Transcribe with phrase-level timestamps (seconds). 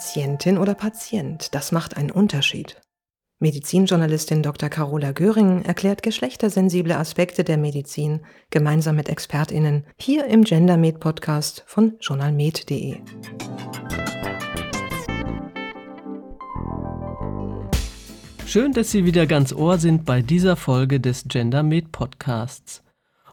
[0.00, 2.80] Patientin oder Patient, das macht einen Unterschied.
[3.38, 4.70] Medizinjournalistin Dr.
[4.70, 11.98] Carola Göring erklärt geschlechtersensible Aspekte der Medizin gemeinsam mit ExpertInnen hier im GenderMed Podcast von
[12.00, 12.96] journalmed.de.
[18.46, 22.82] Schön, dass Sie wieder ganz Ohr sind bei dieser Folge des GenderMed Podcasts.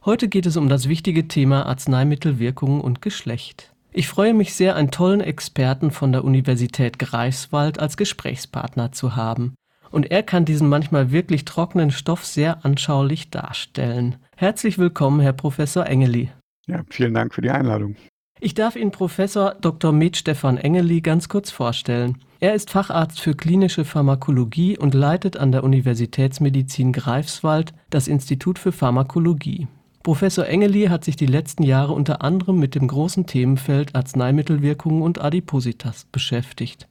[0.04, 3.74] Heute geht es um das wichtige Thema Arzneimittelwirkungen und Geschlecht.
[3.97, 9.56] Ich freue mich sehr, einen tollen Experten von der Universität Greifswald als Gesprächspartner zu haben
[9.89, 14.18] und er kann diesen manchmal wirklich trockenen Stoff sehr anschaulich darstellen.
[14.36, 16.29] Herzlich willkommen, Herr Professor Engeli.
[16.68, 17.96] Ja, vielen Dank für die Einladung.
[18.39, 19.92] Ich darf Ihnen Professor Dr.
[19.92, 22.20] Med Stefan Engeli ganz kurz vorstellen.
[22.39, 28.71] Er ist Facharzt für klinische Pharmakologie und leitet an der Universitätsmedizin Greifswald das Institut für
[28.71, 29.68] Pharmakologie.
[30.07, 35.20] Professor Engeli hat sich die letzten Jahre unter anderem mit dem großen Themenfeld Arzneimittelwirkungen und
[35.20, 36.88] Adipositas beschäftigt.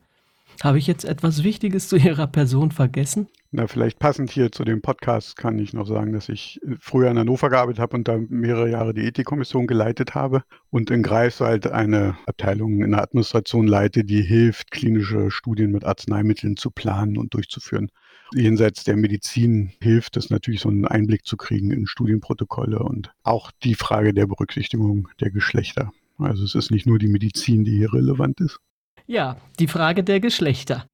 [0.62, 3.28] Habe ich jetzt etwas Wichtiges zu Ihrer Person vergessen?
[3.52, 7.10] Na, vielleicht passend hier zu dem Podcast kann ich noch sagen, dass ich äh, früher
[7.10, 11.68] in Hannover gearbeitet habe und da mehrere Jahre die Ethikkommission geleitet habe und in Greifswald
[11.68, 17.32] eine Abteilung in der Administration leite, die hilft, klinische Studien mit Arzneimitteln zu planen und
[17.32, 17.90] durchzuführen.
[18.34, 23.50] Jenseits der Medizin hilft es natürlich, so einen Einblick zu kriegen in Studienprotokolle und auch
[23.62, 25.92] die Frage der Berücksichtigung der Geschlechter.
[26.18, 28.58] Also es ist nicht nur die Medizin, die hier relevant ist.
[29.06, 30.86] Ja, die Frage der Geschlechter.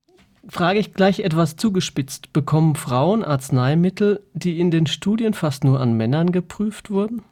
[0.49, 2.33] Frage ich gleich etwas zugespitzt.
[2.33, 7.23] Bekommen Frauen Arzneimittel, die in den Studien fast nur an Männern geprüft wurden?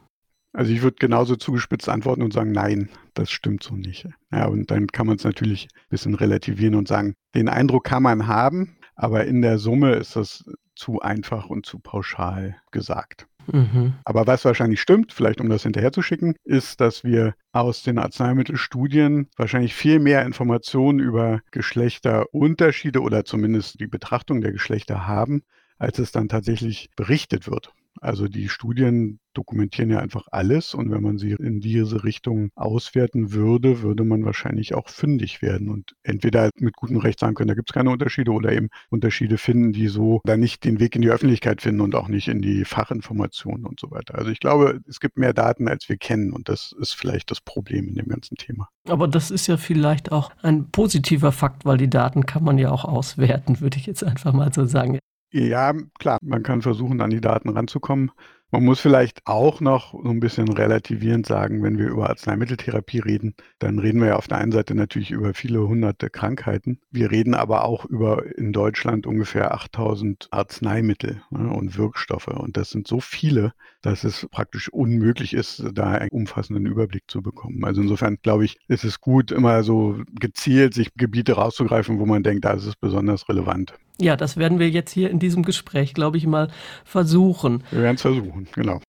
[0.53, 4.07] Also ich würde genauso zugespitzt antworten und sagen, nein, das stimmt so nicht.
[4.31, 8.03] Ja, und dann kann man es natürlich ein bisschen relativieren und sagen, den Eindruck kann
[8.03, 10.43] man haben, aber in der Summe ist das
[10.75, 13.27] zu einfach und zu pauschal gesagt.
[13.51, 13.93] Mhm.
[14.05, 17.97] Aber was wahrscheinlich stimmt, vielleicht um das hinterher zu schicken, ist, dass wir aus den
[17.97, 25.43] Arzneimittelstudien wahrscheinlich viel mehr Informationen über Geschlechterunterschiede oder zumindest die Betrachtung der Geschlechter haben,
[25.77, 27.73] als es dann tatsächlich berichtet wird.
[27.99, 33.31] Also die Studien dokumentieren ja einfach alles und wenn man sie in diese Richtung auswerten
[33.31, 37.53] würde, würde man wahrscheinlich auch fündig werden und entweder mit gutem Recht sagen können, da
[37.53, 41.01] gibt es keine Unterschiede oder eben Unterschiede finden, die so dann nicht den Weg in
[41.01, 44.15] die Öffentlichkeit finden und auch nicht in die Fachinformationen und so weiter.
[44.15, 47.41] Also ich glaube, es gibt mehr Daten, als wir kennen und das ist vielleicht das
[47.41, 48.67] Problem in dem ganzen Thema.
[48.89, 52.71] Aber das ist ja vielleicht auch ein positiver Fakt, weil die Daten kann man ja
[52.71, 54.99] auch auswerten, würde ich jetzt einfach mal so sagen.
[55.33, 58.11] Ja, klar, man kann versuchen, an die Daten ranzukommen.
[58.53, 63.33] Man muss vielleicht auch noch so ein bisschen relativierend sagen, wenn wir über Arzneimitteltherapie reden,
[63.59, 66.81] dann reden wir ja auf der einen Seite natürlich über viele hunderte Krankheiten.
[66.91, 72.27] Wir reden aber auch über in Deutschland ungefähr 8000 Arzneimittel ne, und Wirkstoffe.
[72.27, 77.21] Und das sind so viele, dass es praktisch unmöglich ist, da einen umfassenden Überblick zu
[77.21, 77.63] bekommen.
[77.63, 82.21] Also insofern glaube ich, ist es gut, immer so gezielt sich Gebiete rauszugreifen, wo man
[82.23, 83.73] denkt, da ist es besonders relevant.
[84.01, 86.49] Ja, das werden wir jetzt hier in diesem Gespräch, glaube ich, mal
[86.83, 87.63] versuchen.
[87.69, 88.81] Wir werden es versuchen, genau.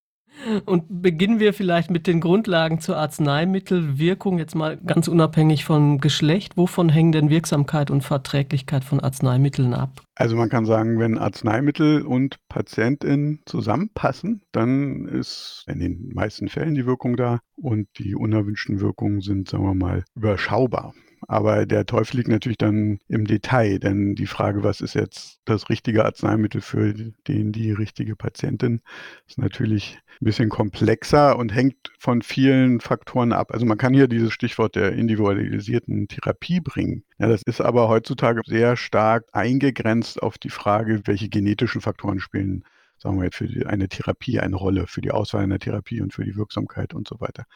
[0.65, 6.57] Und beginnen wir vielleicht mit den Grundlagen zur Arzneimittelwirkung, jetzt mal ganz unabhängig vom Geschlecht.
[6.57, 10.01] Wovon hängen denn Wirksamkeit und Verträglichkeit von Arzneimitteln ab?
[10.15, 16.75] Also man kann sagen, wenn Arzneimittel und Patientin zusammenpassen, dann ist in den meisten Fällen
[16.75, 20.95] die Wirkung da und die unerwünschten Wirkungen sind, sagen wir mal, überschaubar.
[21.29, 25.69] Aber der Teufel liegt natürlich dann im Detail, denn die Frage, was ist jetzt das
[25.69, 28.81] richtige Arzneimittel für den, die richtige Patientin,
[29.27, 33.53] ist natürlich ein bisschen komplexer und hängt von vielen Faktoren ab.
[33.53, 37.05] Also man kann hier dieses Stichwort der individualisierten Therapie bringen.
[37.19, 42.65] Ja, das ist aber heutzutage sehr stark eingegrenzt auf die Frage, welche genetischen Faktoren spielen
[43.03, 46.25] sagen wir jetzt, für eine Therapie eine Rolle, für die Auswahl einer Therapie und für
[46.25, 47.47] die Wirksamkeit und so weiter.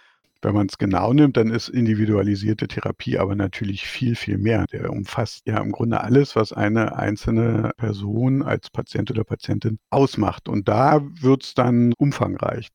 [0.47, 4.65] Wenn man es genau nimmt, dann ist individualisierte Therapie aber natürlich viel, viel mehr.
[4.71, 10.49] Der umfasst ja im Grunde alles, was eine einzelne Person als Patient oder Patientin ausmacht.
[10.49, 12.69] Und da wird es dann umfangreich.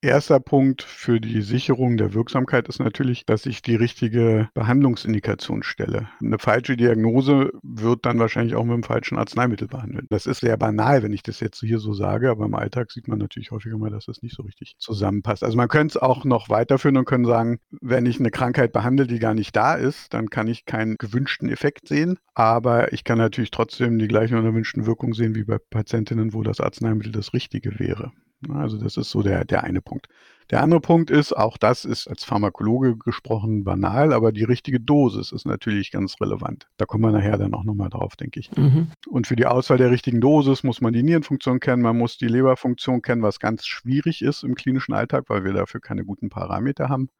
[0.00, 6.08] Erster Punkt für die Sicherung der Wirksamkeit ist natürlich, dass ich die richtige Behandlungsindikation stelle.
[6.22, 10.06] Eine falsche Diagnose wird dann wahrscheinlich auch mit dem falschen Arzneimittel behandelt.
[10.08, 13.08] Das ist sehr banal, wenn ich das jetzt hier so sage, aber im Alltag sieht
[13.08, 15.42] man natürlich häufiger mal, dass das nicht so richtig zusammenpasst.
[15.42, 19.08] Also man könnte es auch noch weiterführen und können sagen, wenn ich eine Krankheit behandle,
[19.08, 23.18] die gar nicht da ist, dann kann ich keinen gewünschten Effekt sehen, aber ich kann
[23.18, 27.80] natürlich trotzdem die gleichen unerwünschten Wirkungen sehen wie bei Patientinnen, wo das Arzneimittel das Richtige
[27.80, 28.12] wäre.
[28.48, 30.08] Also das ist so der, der eine Punkt.
[30.50, 35.30] Der andere Punkt ist, auch das ist als Pharmakologe gesprochen banal, aber die richtige Dosis
[35.30, 36.68] ist natürlich ganz relevant.
[36.78, 38.50] Da kommen wir nachher dann auch nochmal drauf, denke ich.
[38.56, 38.88] Mhm.
[39.08, 42.28] Und für die Auswahl der richtigen Dosis muss man die Nierenfunktion kennen, man muss die
[42.28, 46.88] Leberfunktion kennen, was ganz schwierig ist im klinischen Alltag, weil wir dafür keine guten Parameter
[46.88, 47.10] haben.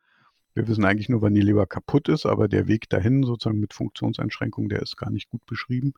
[0.55, 3.75] Wir wissen eigentlich nur, wann die Leber kaputt ist, aber der Weg dahin sozusagen mit
[3.75, 5.93] Funktionseinschränkungen, der ist gar nicht gut beschrieben.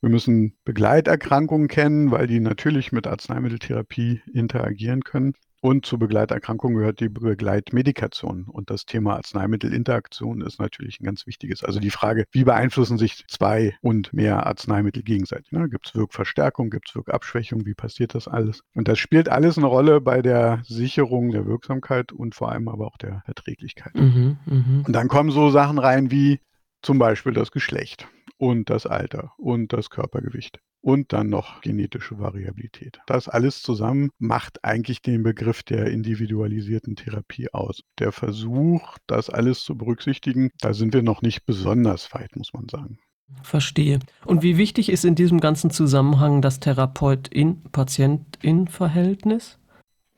[0.00, 5.34] Wir müssen Begleiterkrankungen kennen, weil die natürlich mit Arzneimitteltherapie interagieren können.
[5.62, 8.44] Und zur Begleiterkrankung gehört die Begleitmedikation.
[8.44, 11.62] Und das Thema Arzneimittelinteraktion ist natürlich ein ganz wichtiges.
[11.62, 15.52] Also die Frage, wie beeinflussen sich zwei und mehr Arzneimittel gegenseitig?
[15.52, 15.68] Ne?
[15.68, 17.66] Gibt es Wirkverstärkung, gibt es Wirkabschwächung?
[17.66, 18.62] Wie passiert das alles?
[18.74, 22.86] Und das spielt alles eine Rolle bei der Sicherung der Wirksamkeit und vor allem aber
[22.86, 23.94] auch der Verträglichkeit.
[23.94, 24.84] Mhm, mh.
[24.86, 26.40] Und dann kommen so Sachen rein wie
[26.82, 33.00] zum Beispiel das Geschlecht und das Alter und das Körpergewicht und dann noch genetische Variabilität.
[33.06, 37.82] Das alles zusammen macht eigentlich den Begriff der individualisierten Therapie aus.
[37.98, 42.68] Der Versuch, das alles zu berücksichtigen, da sind wir noch nicht besonders weit, muss man
[42.68, 42.98] sagen.
[43.42, 43.98] Verstehe.
[44.24, 49.58] Und wie wichtig ist in diesem ganzen Zusammenhang das Therapeut-in-Patient-in-Verhältnis?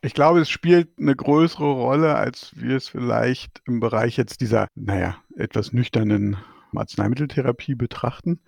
[0.00, 4.68] Ich glaube, es spielt eine größere Rolle, als wir es vielleicht im Bereich jetzt dieser,
[4.74, 6.38] naja, etwas nüchternen
[6.78, 8.40] Arzneimitteltherapie betrachten.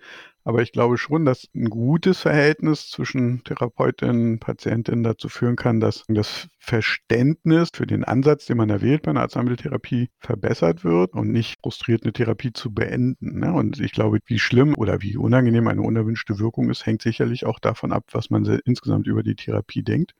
[0.43, 5.79] Aber ich glaube schon, dass ein gutes Verhältnis zwischen Therapeutin und Patientin dazu führen kann,
[5.79, 11.31] dass das Verständnis für den Ansatz, den man da bei einer Arzneimitteltherapie, verbessert wird und
[11.31, 13.39] nicht frustriert eine Therapie zu beenden.
[13.39, 13.51] Ne?
[13.53, 17.59] Und ich glaube, wie schlimm oder wie unangenehm eine unerwünschte Wirkung ist, hängt sicherlich auch
[17.59, 20.13] davon ab, was man insgesamt über die Therapie denkt.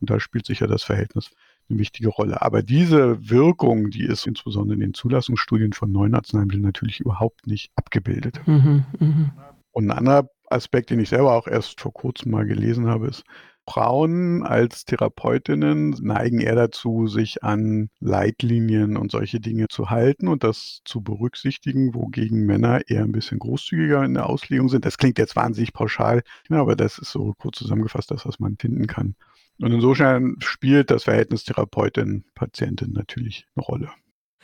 [0.00, 1.30] Und da spielt sicher das Verhältnis
[1.72, 2.42] eine wichtige Rolle.
[2.42, 7.72] Aber diese Wirkung, die ist insbesondere in den Zulassungsstudien von neuen Arzneimitteln natürlich überhaupt nicht
[7.76, 8.40] abgebildet.
[8.46, 9.34] Mhm, mh.
[9.72, 13.24] Und ein anderer Aspekt, den ich selber auch erst vor kurzem mal gelesen habe, ist,
[13.68, 20.42] Frauen als Therapeutinnen neigen eher dazu, sich an Leitlinien und solche Dinge zu halten und
[20.42, 24.84] das zu berücksichtigen, wogegen Männer eher ein bisschen großzügiger in der Auslegung sind.
[24.84, 28.88] Das klingt jetzt wahnsinnig pauschal, aber das ist so kurz zusammengefasst das, was man finden
[28.88, 29.14] kann.
[29.62, 33.88] Und insofern spielt das Verhältnis Therapeutin-Patientin natürlich eine Rolle.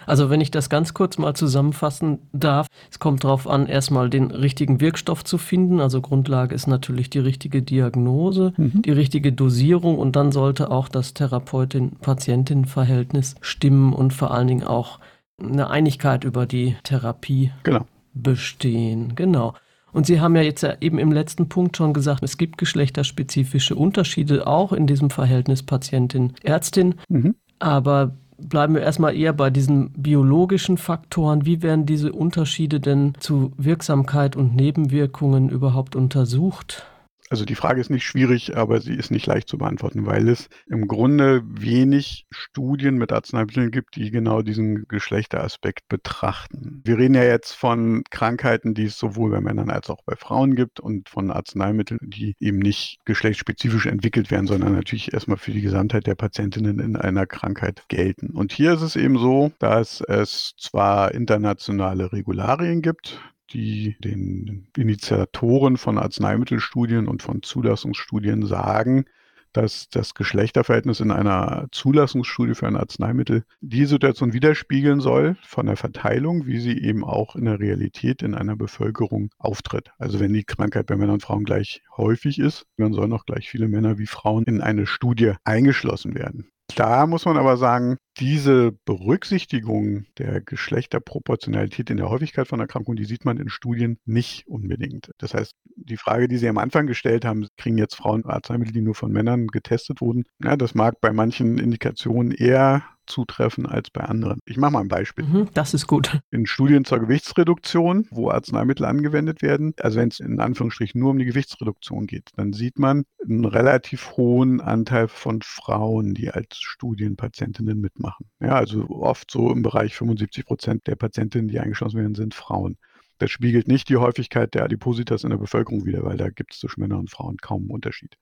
[0.06, 4.30] Also wenn ich das ganz kurz mal zusammenfassen darf, es kommt darauf an, erstmal den
[4.30, 5.80] richtigen Wirkstoff zu finden.
[5.80, 8.82] Also Grundlage ist natürlich die richtige Diagnose, mhm.
[8.82, 15.00] die richtige Dosierung und dann sollte auch das Therapeutin-Patientin-Verhältnis stimmen und vor allen Dingen auch
[15.42, 17.86] eine Einigkeit über die Therapie genau.
[18.14, 19.16] bestehen.
[19.16, 19.54] Genau.
[19.92, 24.46] Und Sie haben ja jetzt eben im letzten Punkt schon gesagt, es gibt geschlechterspezifische Unterschiede
[24.46, 26.96] auch in diesem Verhältnis Patientin-Ärztin.
[27.08, 27.34] Mhm.
[27.58, 31.44] Aber bleiben wir erstmal eher bei diesen biologischen Faktoren.
[31.44, 36.86] Wie werden diese Unterschiede denn zu Wirksamkeit und Nebenwirkungen überhaupt untersucht?
[37.30, 40.48] Also die Frage ist nicht schwierig, aber sie ist nicht leicht zu beantworten, weil es
[40.66, 46.80] im Grunde wenig Studien mit Arzneimitteln gibt, die genau diesen Geschlechteraspekt betrachten.
[46.84, 50.54] Wir reden ja jetzt von Krankheiten, die es sowohl bei Männern als auch bei Frauen
[50.54, 55.62] gibt und von Arzneimitteln, die eben nicht geschlechtsspezifisch entwickelt werden, sondern natürlich erstmal für die
[55.62, 58.30] Gesamtheit der Patientinnen in einer Krankheit gelten.
[58.30, 65.76] Und hier ist es eben so, dass es zwar internationale Regularien gibt, die den Initiatoren
[65.76, 69.04] von Arzneimittelstudien und von Zulassungsstudien sagen,
[69.52, 75.76] dass das Geschlechterverhältnis in einer Zulassungsstudie für ein Arzneimittel die Situation widerspiegeln soll von der
[75.76, 79.90] Verteilung, wie sie eben auch in der Realität in einer Bevölkerung auftritt.
[79.98, 83.48] Also wenn die Krankheit bei Männern und Frauen gleich häufig ist, dann sollen auch gleich
[83.48, 86.50] viele Männer wie Frauen in eine Studie eingeschlossen werden.
[86.76, 93.04] Da muss man aber sagen, diese Berücksichtigung der Geschlechterproportionalität in der Häufigkeit von Erkrankungen, die
[93.04, 95.10] sieht man in Studien nicht unbedingt.
[95.18, 98.82] Das heißt, die Frage, die Sie am Anfang gestellt haben, kriegen jetzt Frauen Arzneimittel, die
[98.82, 104.02] nur von Männern getestet wurden, ja, das mag bei manchen Indikationen eher zutreffen als bei
[104.02, 104.40] anderen.
[104.44, 105.24] Ich mache mal ein Beispiel.
[105.24, 106.20] Mhm, das ist gut.
[106.30, 111.18] In Studien zur Gewichtsreduktion, wo Arzneimittel angewendet werden, also wenn es in Anführungsstrichen nur um
[111.18, 117.80] die Gewichtsreduktion geht, dann sieht man einen relativ hohen Anteil von Frauen, die als Studienpatientinnen
[117.80, 118.07] mitmachen.
[118.40, 122.76] Ja, also oft so im Bereich 75 Prozent der Patientinnen, die eingeschlossen werden, sind Frauen.
[123.18, 126.60] Das spiegelt nicht die Häufigkeit der Adipositas in der Bevölkerung wider, weil da gibt es
[126.60, 128.16] zwischen Männern und Frauen kaum einen Unterschied.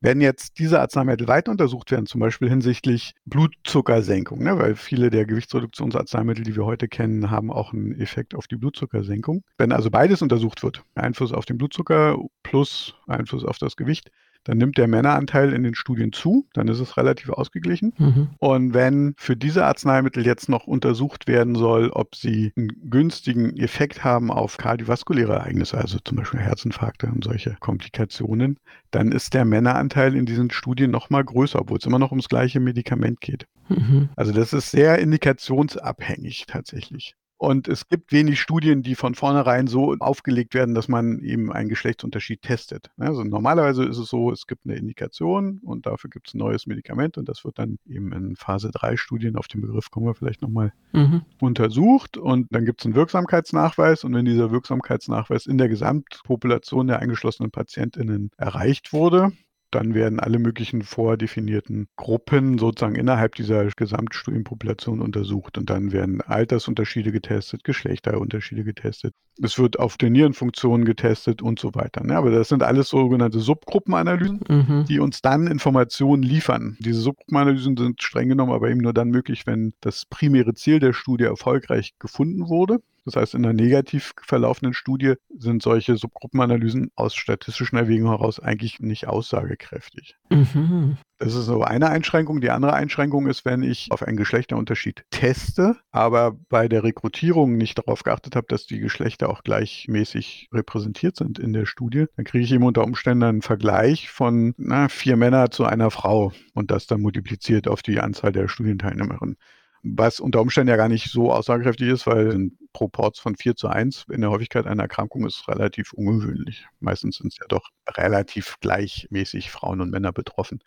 [0.00, 5.26] Wenn jetzt diese Arzneimittel weiter untersucht werden, zum Beispiel hinsichtlich Blutzuckersenkung, ne, weil viele der
[5.26, 9.44] Gewichtsreduktionsarzneimittel, die wir heute kennen, haben auch einen Effekt auf die Blutzuckersenkung.
[9.58, 14.10] Wenn also beides untersucht wird, Einfluss auf den Blutzucker plus Einfluss auf das Gewicht,
[14.44, 17.92] dann nimmt der Männeranteil in den Studien zu, dann ist es relativ ausgeglichen.
[17.98, 18.30] Mhm.
[18.38, 24.04] Und wenn für diese Arzneimittel jetzt noch untersucht werden soll, ob sie einen günstigen Effekt
[24.04, 28.58] haben auf kardiovaskuläre Ereignisse, also zum Beispiel Herzinfarkte und solche Komplikationen,
[28.90, 32.60] dann ist der Männeranteil in diesen Studien nochmal größer, obwohl es immer noch ums gleiche
[32.60, 33.46] Medikament geht.
[33.68, 34.08] Mhm.
[34.16, 37.14] Also das ist sehr indikationsabhängig tatsächlich.
[37.42, 41.68] Und es gibt wenig Studien, die von vornherein so aufgelegt werden, dass man eben einen
[41.68, 42.92] Geschlechtsunterschied testet.
[42.98, 46.68] Also normalerweise ist es so, es gibt eine Indikation und dafür gibt es ein neues
[46.68, 50.14] Medikament und das wird dann eben in Phase 3 Studien, auf den Begriff kommen wir
[50.14, 51.22] vielleicht nochmal, mhm.
[51.40, 57.00] untersucht und dann gibt es einen Wirksamkeitsnachweis und wenn dieser Wirksamkeitsnachweis in der Gesamtpopulation der
[57.00, 59.32] eingeschlossenen PatientInnen erreicht wurde,
[59.74, 65.58] dann werden alle möglichen vordefinierten Gruppen sozusagen innerhalb dieser Gesamtstudienpopulation untersucht.
[65.58, 69.14] Und dann werden Altersunterschiede getestet, Geschlechterunterschiede getestet.
[69.42, 72.04] Es wird auf der Nierenfunktion getestet und so weiter.
[72.04, 72.16] Ne?
[72.16, 74.84] Aber das sind alles sogenannte Subgruppenanalysen, mhm.
[74.88, 76.76] die uns dann Informationen liefern.
[76.80, 80.92] Diese Subgruppenanalysen sind streng genommen aber eben nur dann möglich, wenn das primäre Ziel der
[80.92, 82.78] Studie erfolgreich gefunden wurde.
[83.04, 88.78] Das heißt, in einer negativ verlaufenden Studie sind solche Subgruppenanalysen aus statistischen Erwägungen heraus eigentlich
[88.80, 90.16] nicht aussagekräftig.
[90.30, 90.98] Mhm.
[91.18, 92.40] Das ist so eine Einschränkung.
[92.40, 97.78] Die andere Einschränkung ist, wenn ich auf einen Geschlechterunterschied teste, aber bei der Rekrutierung nicht
[97.78, 102.44] darauf geachtet habe, dass die Geschlechter auch gleichmäßig repräsentiert sind in der Studie, dann kriege
[102.44, 106.86] ich eben unter Umständen einen Vergleich von na, vier Männer zu einer Frau und das
[106.86, 109.36] dann multipliziert auf die Anzahl der Studienteilnehmerinnen
[109.82, 113.68] was unter Umständen ja gar nicht so aussagekräftig ist, weil ein Proports von 4 zu
[113.68, 116.66] 1 in der Häufigkeit einer Erkrankung ist relativ ungewöhnlich.
[116.80, 120.60] Meistens sind es ja doch relativ gleichmäßig Frauen und Männer betroffen.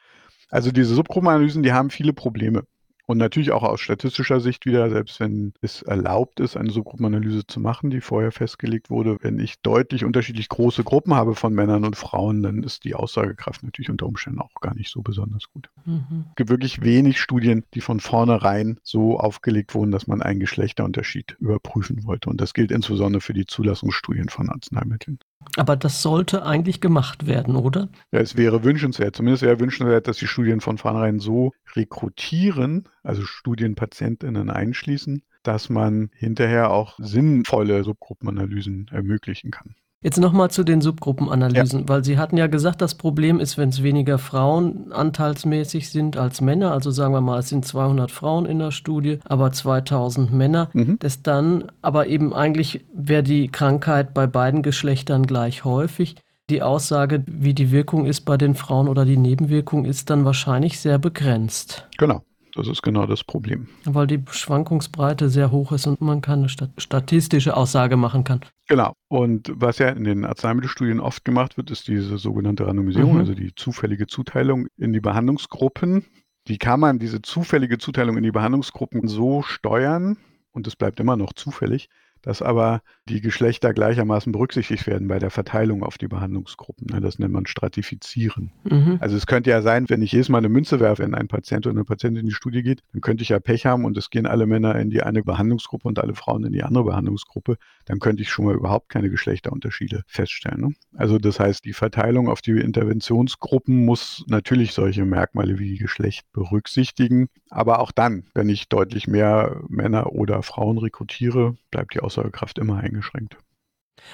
[0.50, 2.65] Also diese Subgruppenanalysen, die haben viele Probleme.
[3.07, 7.59] Und natürlich auch aus statistischer Sicht wieder, selbst wenn es erlaubt ist, eine Subgruppenanalyse zu
[7.59, 11.95] machen, die vorher festgelegt wurde, wenn ich deutlich unterschiedlich große Gruppen habe von Männern und
[11.95, 15.69] Frauen, dann ist die Aussagekraft natürlich unter Umständen auch gar nicht so besonders gut.
[15.85, 16.25] Mhm.
[16.29, 21.38] Es gibt wirklich wenig Studien, die von vornherein so aufgelegt wurden, dass man einen Geschlechterunterschied
[21.39, 22.29] überprüfen wollte.
[22.29, 25.19] Und das gilt insbesondere für die Zulassungsstudien von Arzneimitteln.
[25.58, 27.89] Aber das sollte eigentlich gemacht werden, oder?
[28.12, 29.15] Ja, es wäre wünschenswert.
[29.15, 36.10] Zumindest wäre wünschenswert, dass die Studien von vornherein so rekrutieren, also Studienpatientinnen einschließen, dass man
[36.13, 39.75] hinterher auch sinnvolle Subgruppenanalysen ermöglichen kann.
[40.05, 41.89] Jetzt nochmal zu den Subgruppenanalysen, ja.
[41.89, 46.41] weil Sie hatten ja gesagt, das Problem ist, wenn es weniger Frauen anteilsmäßig sind als
[46.41, 50.69] Männer, also sagen wir mal, es sind 200 Frauen in der Studie, aber 2000 Männer,
[50.74, 51.00] mhm.
[51.00, 56.17] dass dann aber eben eigentlich wäre die Krankheit bei beiden Geschlechtern gleich häufig.
[56.51, 60.79] Die Aussage, wie die Wirkung ist bei den Frauen oder die Nebenwirkung, ist dann wahrscheinlich
[60.79, 61.88] sehr begrenzt.
[61.97, 62.21] Genau.
[62.55, 63.67] Das ist genau das Problem.
[63.83, 68.39] Weil die Schwankungsbreite sehr hoch ist und man keine statistische Aussage machen kann.
[68.67, 68.93] Genau.
[69.09, 73.19] Und was ja in den Arzneimittelstudien oft gemacht wird, ist diese sogenannte Randomisierung, mhm.
[73.19, 76.05] also die zufällige Zuteilung in die Behandlungsgruppen.
[76.47, 80.17] Die kann man, diese zufällige Zuteilung in die Behandlungsgruppen so steuern,
[80.51, 81.89] und es bleibt immer noch zufällig,
[82.21, 86.88] dass aber die Geschlechter gleichermaßen berücksichtigt werden bei der Verteilung auf die Behandlungsgruppen.
[86.91, 88.51] Ne, das nennt man Stratifizieren.
[88.63, 88.97] Mhm.
[89.00, 91.67] Also es könnte ja sein, wenn ich jedes Mal eine Münze werfe, wenn ein Patient
[91.67, 94.09] oder eine Patientin in die Studie geht, dann könnte ich ja Pech haben und es
[94.09, 97.57] gehen alle Männer in die eine Behandlungsgruppe und alle Frauen in die andere Behandlungsgruppe.
[97.85, 100.62] Dann könnte ich schon mal überhaupt keine Geschlechterunterschiede feststellen.
[100.62, 100.74] Ne?
[100.95, 107.27] Also das heißt, die Verteilung auf die Interventionsgruppen muss natürlich solche Merkmale wie Geschlecht berücksichtigen.
[107.51, 112.77] Aber auch dann, wenn ich deutlich mehr Männer oder Frauen rekrutiere, bleibt die Aussagekraft immer
[112.95, 113.37] eingeschränkt.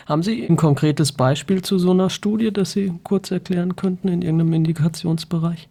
[0.06, 4.22] Haben Sie ein konkretes Beispiel zu so einer Studie, das Sie kurz erklären könnten in
[4.22, 5.70] irgendeinem Indikationsbereich?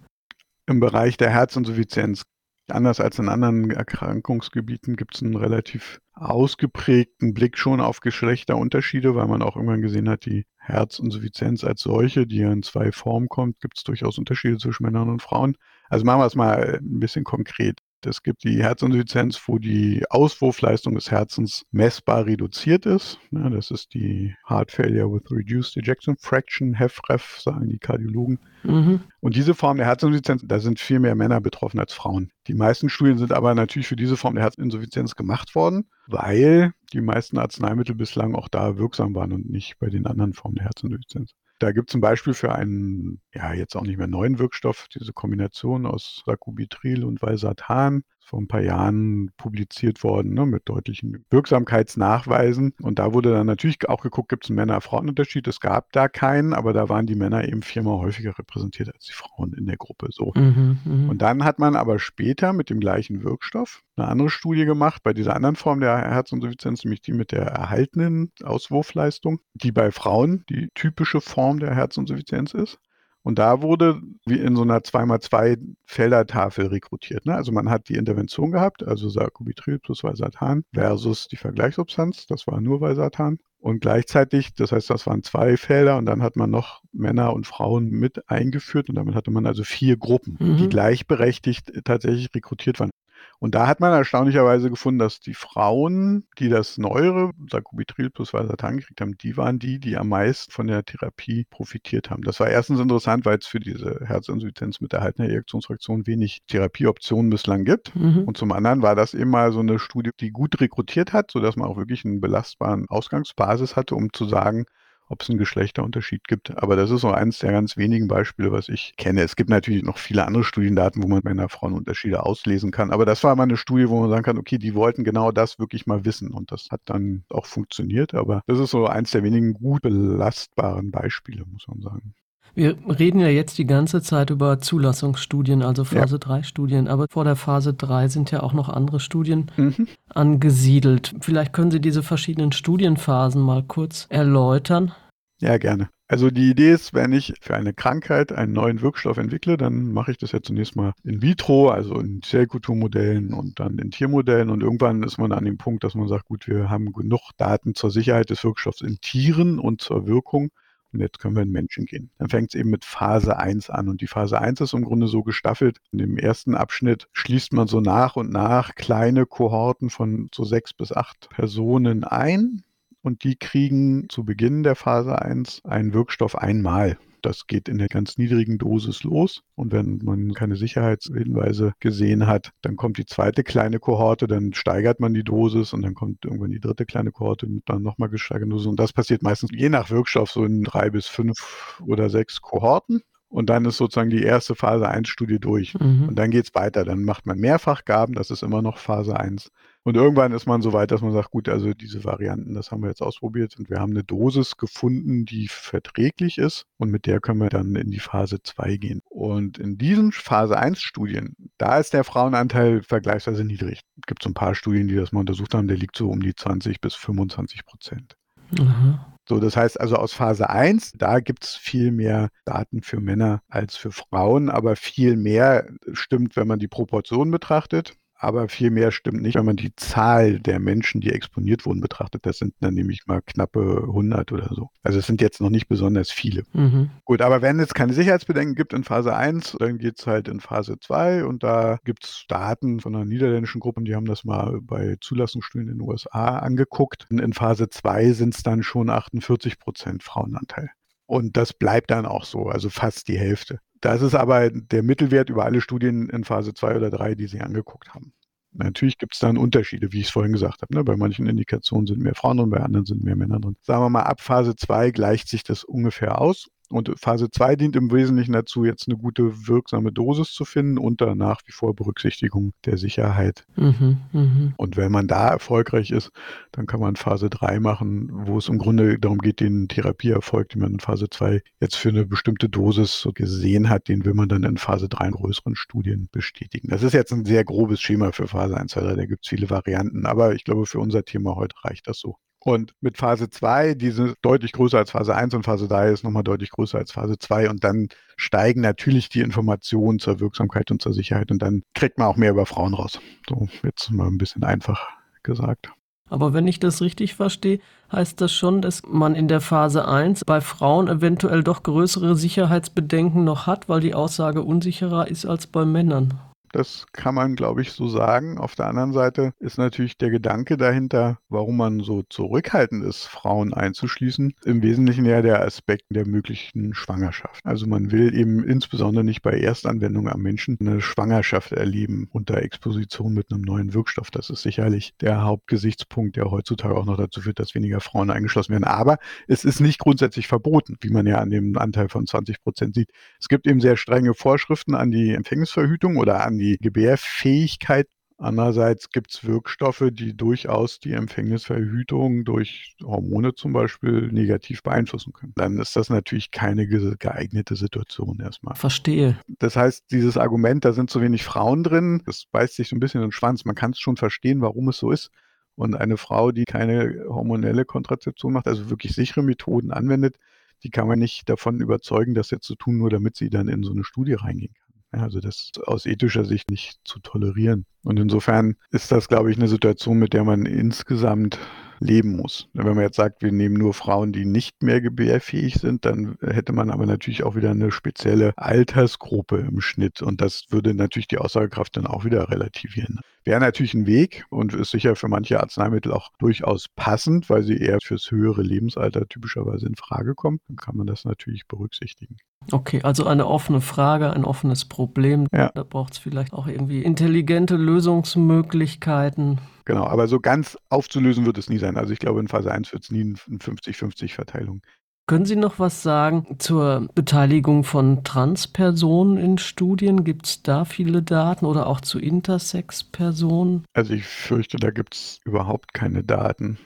[0.67, 2.23] Im Bereich der Herzinsuffizienz,
[2.69, 9.27] anders als in anderen Erkrankungsgebieten, gibt es einen relativ ausgeprägten Blick schon auf Geschlechterunterschiede, weil
[9.27, 13.61] man auch irgendwann gesehen hat, die Herzinsuffizienz als solche, die ja in zwei Formen kommt,
[13.61, 15.57] gibt es durchaus Unterschiede zwischen Männern und Frauen.
[15.89, 17.81] Also machen wir es mal ein bisschen konkret.
[18.07, 23.19] Es gibt die Herzinsuffizienz, wo die Auswurfleistung des Herzens messbar reduziert ist.
[23.31, 28.39] das ist die Heart Failure with Reduced Ejection Fraction, HEFREF, sagen die Kardiologen.
[28.63, 29.01] Mhm.
[29.21, 32.31] Und diese Form der Herzinsuffizienz, da sind viel mehr Männer betroffen als Frauen.
[32.47, 37.01] Die meisten Studien sind aber natürlich für diese Form der Herzinsuffizienz gemacht worden, weil die
[37.01, 41.33] meisten Arzneimittel bislang auch da wirksam waren und nicht bei den anderen Formen der Herzinsuffizienz.
[41.61, 45.13] Da gibt es ein Beispiel für einen, ja, jetzt auch nicht mehr neuen Wirkstoff, diese
[45.13, 52.75] Kombination aus Sacubitril und Valsartan vor ein paar Jahren publiziert worden, ne, mit deutlichen Wirksamkeitsnachweisen.
[52.81, 55.49] Und da wurde dann natürlich auch geguckt, gibt es einen Männer-Frauen-Unterschied?
[55.49, 59.13] Es gab da keinen, aber da waren die Männer eben viermal häufiger repräsentiert als die
[59.13, 60.09] Frauen in der Gruppe.
[60.11, 60.33] So.
[60.37, 61.11] Mhm, mh.
[61.11, 65.13] Und dann hat man aber später mit dem gleichen Wirkstoff eine andere Studie gemacht, bei
[65.13, 70.69] dieser anderen Form der Herzinsuffizienz, nämlich die mit der erhaltenen Auswurfleistung, die bei Frauen die
[70.75, 72.79] typische Form der Herzinsuffizienz ist.
[73.23, 77.27] Und da wurde wie in so einer 2x2 Feldertafel rekrutiert.
[77.27, 77.35] Ne?
[77.35, 82.61] Also man hat die Intervention gehabt, also Sacubitril plus Valsartan versus die Vergleichssubstanz, das war
[82.61, 83.39] nur Valsartan.
[83.59, 87.47] Und gleichzeitig, das heißt, das waren zwei Felder und dann hat man noch Männer und
[87.47, 90.57] Frauen mit eingeführt und damit hatte man also vier Gruppen, mhm.
[90.57, 92.91] die gleichberechtigt tatsächlich rekrutiert waren.
[93.39, 98.77] Und da hat man erstaunlicherweise gefunden, dass die Frauen, die das neuere Sacubitril plus Valsartan
[98.77, 102.23] gekriegt haben, die waren die, die am meisten von der Therapie profitiert haben.
[102.23, 107.65] Das war erstens interessant, weil es für diese Herzinsuffizienz mit erhaltener Erektionsfraktion wenig Therapieoptionen bislang
[107.65, 107.97] gibt.
[107.97, 108.25] Mhm.
[108.25, 111.57] Und zum anderen war das eben mal so eine Studie, die gut rekrutiert hat, sodass
[111.57, 114.67] man auch wirklich einen belastbaren Ausgangsbasis hatte, um zu sagen,
[115.11, 116.57] ob es einen Geschlechterunterschied gibt.
[116.63, 119.23] Aber das ist so eines der ganz wenigen Beispiele, was ich kenne.
[119.23, 122.93] Es gibt natürlich noch viele andere Studiendaten, wo man Männer-Frauen-Unterschiede auslesen kann.
[122.93, 125.59] Aber das war mal eine Studie, wo man sagen kann, okay, die wollten genau das
[125.59, 126.33] wirklich mal wissen.
[126.33, 128.15] Und das hat dann auch funktioniert.
[128.15, 132.15] Aber das ist so eines der wenigen gut belastbaren Beispiele, muss man sagen.
[132.55, 137.25] Wir reden ja jetzt die ganze Zeit über Zulassungsstudien, also Phase 3 Studien, aber vor
[137.25, 139.89] der Phase 3 sind ja auch noch andere Studien mhm.
[140.09, 141.15] angesiedelt.
[141.21, 144.93] Vielleicht können Sie diese verschiedenen Studienphasen mal kurz erläutern.
[145.41, 145.89] Ja, gerne.
[146.11, 150.11] Also die Idee ist, wenn ich für eine Krankheit einen neuen Wirkstoff entwickle, dann mache
[150.11, 154.51] ich das ja zunächst mal in vitro, also in Zellkulturmodellen und dann in Tiermodellen.
[154.51, 157.77] Und irgendwann ist man an dem Punkt, dass man sagt, gut, wir haben genug Daten
[157.77, 160.51] zur Sicherheit des Wirkstoffs in Tieren und zur Wirkung.
[160.93, 162.11] Und jetzt können wir in Menschen gehen.
[162.19, 163.89] Dann fängt es eben mit Phase 1 an.
[163.89, 165.79] Und die Phase 1 ist im Grunde so gestaffelt.
[165.93, 170.73] In dem ersten Abschnitt schließt man so nach und nach kleine Kohorten von so sechs
[170.73, 172.63] bis acht Personen ein.
[173.03, 176.99] Und die kriegen zu Beginn der Phase 1 einen Wirkstoff einmal.
[177.23, 179.43] Das geht in der ganz niedrigen Dosis los.
[179.55, 185.01] Und wenn man keine Sicherheitshinweise gesehen hat, dann kommt die zweite kleine Kohorte, dann steigert
[185.01, 188.51] man die Dosis und dann kommt irgendwann die dritte kleine Kohorte mit dann nochmal gesteigerten
[188.51, 188.67] Dosis.
[188.67, 193.03] Und das passiert meistens je nach Wirkstoff so in drei bis fünf oder sechs Kohorten.
[193.31, 195.75] Und dann ist sozusagen die erste Phase 1 Studie durch.
[195.79, 196.09] Mhm.
[196.09, 196.85] Und dann geht es weiter.
[196.85, 199.51] Dann macht man Mehrfachgaben, das ist immer noch Phase 1.
[199.85, 202.83] Und irgendwann ist man so weit, dass man sagt, gut, also diese Varianten, das haben
[202.83, 207.21] wir jetzt ausprobiert und wir haben eine Dosis gefunden, die verträglich ist und mit der
[207.21, 209.01] können wir dann in die Phase 2 gehen.
[209.09, 213.81] Und in diesen Phase 1 Studien, da ist der Frauenanteil vergleichsweise niedrig.
[213.97, 216.21] Es gibt so ein paar Studien, die das mal untersucht haben, der liegt so um
[216.21, 218.17] die 20 bis 25 Prozent.
[218.59, 218.99] Mhm.
[219.29, 223.43] So, das heißt also aus Phase 1, da gibt es viel mehr Daten für Männer
[223.49, 228.93] als für Frauen, aber viel mehr stimmt, wenn man die Proportion betrachtet aber viel mehr
[228.93, 232.27] stimmt nicht, wenn man die Zahl der Menschen, die exponiert wurden, betrachtet.
[232.27, 234.69] Das sind dann nämlich mal knappe 100 oder so.
[234.83, 236.43] Also es sind jetzt noch nicht besonders viele.
[236.53, 236.91] Mhm.
[237.05, 240.41] Gut, aber wenn es keine Sicherheitsbedenken gibt in Phase 1, dann geht es halt in
[240.41, 244.61] Phase 2 und da gibt es Daten von einer niederländischen Gruppe, die haben das mal
[244.61, 247.07] bei Zulassungsstudien in den USA angeguckt.
[247.09, 250.71] In Phase 2 sind es dann schon 48 Prozent Frauenanteil.
[251.07, 253.61] Und das bleibt dann auch so, also fast die Hälfte.
[253.81, 257.41] Das ist aber der Mittelwert über alle Studien in Phase 2 oder 3, die Sie
[257.41, 258.13] angeguckt haben.
[258.53, 260.75] Natürlich gibt es dann Unterschiede, wie ich es vorhin gesagt habe.
[260.75, 260.85] Ne?
[260.85, 263.57] Bei manchen Indikationen sind mehr Frauen drin, bei anderen sind mehr Männer drin.
[263.63, 266.49] Sagen wir mal, ab Phase 2 gleicht sich das ungefähr aus.
[266.71, 271.17] Und Phase 2 dient im Wesentlichen dazu, jetzt eine gute wirksame Dosis zu finden unter
[271.17, 273.45] nach wie vor Berücksichtigung der Sicherheit.
[273.57, 274.53] Mhm, mh.
[274.57, 276.11] Und wenn man da erfolgreich ist,
[276.53, 280.63] dann kann man Phase 3 machen, wo es im Grunde darum geht, den Therapieerfolg, den
[280.63, 284.29] man in Phase 2 jetzt für eine bestimmte Dosis so gesehen hat, den will man
[284.29, 286.69] dann in Phase 3 in größeren Studien bestätigen.
[286.69, 289.29] Das ist jetzt ein sehr grobes Schema für Phase 1, 2, 3, da gibt es
[289.29, 292.17] viele Varianten, aber ich glaube, für unser Thema heute reicht das so.
[292.43, 296.05] Und mit Phase 2, die sind deutlich größer als Phase 1 und Phase 3 ist
[296.05, 297.51] nochmal deutlich größer als Phase 2.
[297.51, 301.31] Und dann steigen natürlich die Informationen zur Wirksamkeit und zur Sicherheit.
[301.31, 302.99] Und dann kriegt man auch mehr über Frauen raus.
[303.29, 304.89] So, jetzt mal ein bisschen einfach
[305.23, 305.71] gesagt.
[306.09, 307.61] Aber wenn ich das richtig verstehe,
[307.93, 313.23] heißt das schon, dass man in der Phase 1 bei Frauen eventuell doch größere Sicherheitsbedenken
[313.23, 316.19] noch hat, weil die Aussage unsicherer ist als bei Männern.
[316.53, 318.39] Das kann man, glaube ich, so sagen.
[318.39, 323.55] Auf der anderen Seite ist natürlich der Gedanke dahinter, warum man so zurückhaltend ist, Frauen
[323.55, 327.45] einzuschließen, im Wesentlichen ja der Aspekt der möglichen Schwangerschaft.
[327.45, 333.15] Also man will eben insbesondere nicht bei Erstanwendung am Menschen eine Schwangerschaft erleben unter Exposition
[333.15, 334.11] mit einem neuen Wirkstoff.
[334.11, 338.53] Das ist sicherlich der Hauptgesichtspunkt, der heutzutage auch noch dazu führt, dass weniger Frauen eingeschlossen
[338.53, 338.65] werden.
[338.65, 342.75] Aber es ist nicht grundsätzlich verboten, wie man ja an dem Anteil von 20 Prozent
[342.75, 342.91] sieht.
[343.21, 347.87] Es gibt eben sehr strenge Vorschriften an die Empfängnisverhütung oder an die Gebärfähigkeit.
[348.19, 355.33] Andererseits gibt es Wirkstoffe, die durchaus die Empfängnisverhütung durch Hormone zum Beispiel negativ beeinflussen können.
[355.37, 358.57] Dann ist das natürlich keine geeignete Situation erstmal.
[358.57, 359.19] Verstehe.
[359.39, 362.81] Das heißt, dieses Argument, da sind zu wenig Frauen drin, das beißt sich so ein
[362.81, 363.47] bisschen in den Schwanz.
[363.47, 365.11] Man kann es schon verstehen, warum es so ist.
[365.55, 370.17] Und eine Frau, die keine hormonelle Kontrazeption macht, also wirklich sichere Methoden anwendet,
[370.63, 373.63] die kann man nicht davon überzeugen, das jetzt zu tun, nur damit sie dann in
[373.63, 374.70] so eine Studie reingehen kann.
[374.93, 377.65] Also das ist aus ethischer Sicht nicht zu tolerieren.
[377.83, 381.39] Und insofern ist das, glaube ich, eine Situation, mit der man insgesamt
[381.81, 382.49] leben muss.
[382.53, 386.53] Wenn man jetzt sagt, wir nehmen nur Frauen, die nicht mehr gebärfähig sind, dann hätte
[386.53, 391.19] man aber natürlich auch wieder eine spezielle Altersgruppe im Schnitt und das würde natürlich die
[391.19, 393.01] Aussagekraft dann auch wieder relativieren.
[393.25, 397.57] Wäre natürlich ein Weg und ist sicher für manche Arzneimittel auch durchaus passend, weil sie
[397.57, 400.41] eher fürs höhere Lebensalter typischerweise in Frage kommen.
[400.49, 402.17] Dann kann man das natürlich berücksichtigen.
[402.53, 405.27] Okay, also eine offene Frage, ein offenes Problem.
[405.33, 405.51] Ja.
[405.55, 409.39] Da braucht es vielleicht auch irgendwie intelligente Lösungsmöglichkeiten.
[409.65, 411.77] Genau, aber so ganz aufzulösen wird es nie sein.
[411.77, 414.63] Also ich glaube, in Phase 1 wird es nie eine 50-50 Verteilung
[415.11, 420.05] können Sie noch was sagen zur Beteiligung von Transpersonen in Studien?
[420.05, 423.65] Gibt es da viele Daten oder auch zu Intersex-Personen?
[423.73, 426.59] Also ich fürchte, da gibt es überhaupt keine Daten.